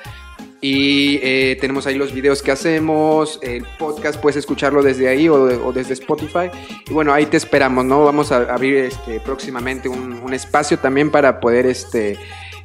Y 0.62 1.18
eh, 1.22 1.56
tenemos 1.58 1.86
ahí 1.86 1.94
los 1.94 2.12
videos 2.12 2.42
que 2.42 2.50
hacemos, 2.52 3.38
el 3.42 3.64
podcast 3.78 4.20
puedes 4.20 4.36
escucharlo 4.36 4.82
desde 4.82 5.08
ahí 5.08 5.26
o, 5.26 5.34
o 5.66 5.72
desde 5.72 5.94
Spotify. 5.94 6.50
Y 6.86 6.92
bueno, 6.92 7.14
ahí 7.14 7.24
te 7.26 7.38
esperamos, 7.38 7.86
¿no? 7.86 8.04
Vamos 8.04 8.30
a 8.30 8.52
abrir 8.52 8.76
este, 8.76 9.20
próximamente 9.20 9.88
un, 9.88 10.12
un 10.12 10.34
espacio 10.34 10.78
también 10.78 11.10
para 11.10 11.40
poder 11.40 11.64
este, 11.64 12.18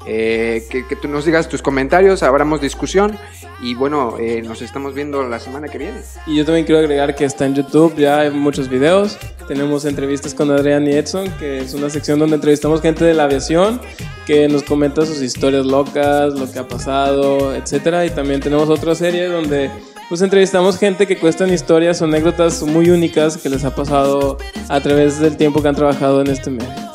eh, 0.08 0.66
que, 0.70 0.96
tú 0.96 1.08
nos 1.08 1.26
digas 1.26 1.50
tus 1.50 1.62
comentarios, 1.62 2.24
abramos 2.24 2.62
discusión. 2.62 3.18
Y 3.62 3.74
bueno, 3.74 4.18
eh, 4.20 4.42
nos 4.42 4.62
estamos 4.62 4.94
viendo 4.94 5.24
la 5.28 5.40
semana 5.40 5.68
que 5.68 5.78
viene. 5.78 6.02
Y 6.28 6.36
yo 6.36 6.46
también 6.46 6.66
quiero 6.66 6.80
agregar 6.80 7.16
que 7.16 7.26
está 7.26 7.46
en 7.46 7.56
YouTube, 7.56 7.96
ya 7.96 8.20
hay 8.20 8.32
muchos 8.32 8.70
videos. 8.70 9.18
Tenemos 9.48 9.86
entrevistas 9.86 10.34
con 10.34 10.52
Adrián 10.52 10.86
y 10.88 10.92
Edson, 10.92 11.32
que 11.40 11.60
es 11.60 11.74
una 11.74 11.90
sección 11.90 12.20
donde 12.20 12.36
entrevistamos 12.36 12.82
gente 12.82 13.06
de 13.06 13.14
la 13.14 13.24
aviación, 13.24 13.80
que 14.26 14.48
nos 14.48 14.64
comenta 14.64 15.06
sus 15.06 15.22
historias 15.22 15.66
locas, 15.66 16.34
lo 16.34 16.52
que 16.52 16.60
ha 16.60 16.68
pasado, 16.68 17.56
etcétera. 17.56 18.06
Y 18.06 18.10
también 18.10 18.42
tenemos 18.42 18.70
otra 18.70 18.94
serie 18.94 19.28
donde 19.28 19.70
pues 20.10 20.22
entrevistamos 20.22 20.78
gente 20.78 21.08
que 21.08 21.18
cuestan 21.18 21.52
historias 21.52 22.02
o 22.02 22.06
anécdotas 22.06 22.62
muy 22.62 22.90
únicas 22.90 23.38
que 23.38 23.50
les 23.50 23.64
ha 23.64 23.74
pasado 23.74 24.38
a 24.70 24.80
través 24.80 25.20
del 25.20 25.38
tiempo 25.38 25.62
que 25.62 25.70
han 25.70 25.76
trabajado 25.76 26.22
en 26.22 26.28
este 26.28 26.52
medio. 26.52 26.95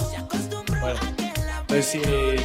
Pues 1.71 1.87
si, 1.87 2.01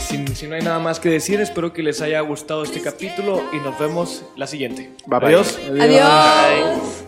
si- 0.08 0.36
si 0.36 0.48
no 0.48 0.56
hay 0.56 0.62
nada 0.62 0.78
más 0.80 1.00
que 1.00 1.10
decir, 1.10 1.42
espero 1.42 1.74
que 1.74 1.82
les 1.82 2.00
haya 2.02 2.20
gustado 2.22 2.64
este 2.64 2.80
capítulo 2.82 3.44
y 3.52 3.58
nos 3.58 3.78
vemos 3.80 4.24
la 4.36 4.46
siguiente. 4.48 4.92
Bye, 5.08 5.20
bye. 5.20 5.28
Adiós. 5.30 5.60
Adiós. 5.82 7.06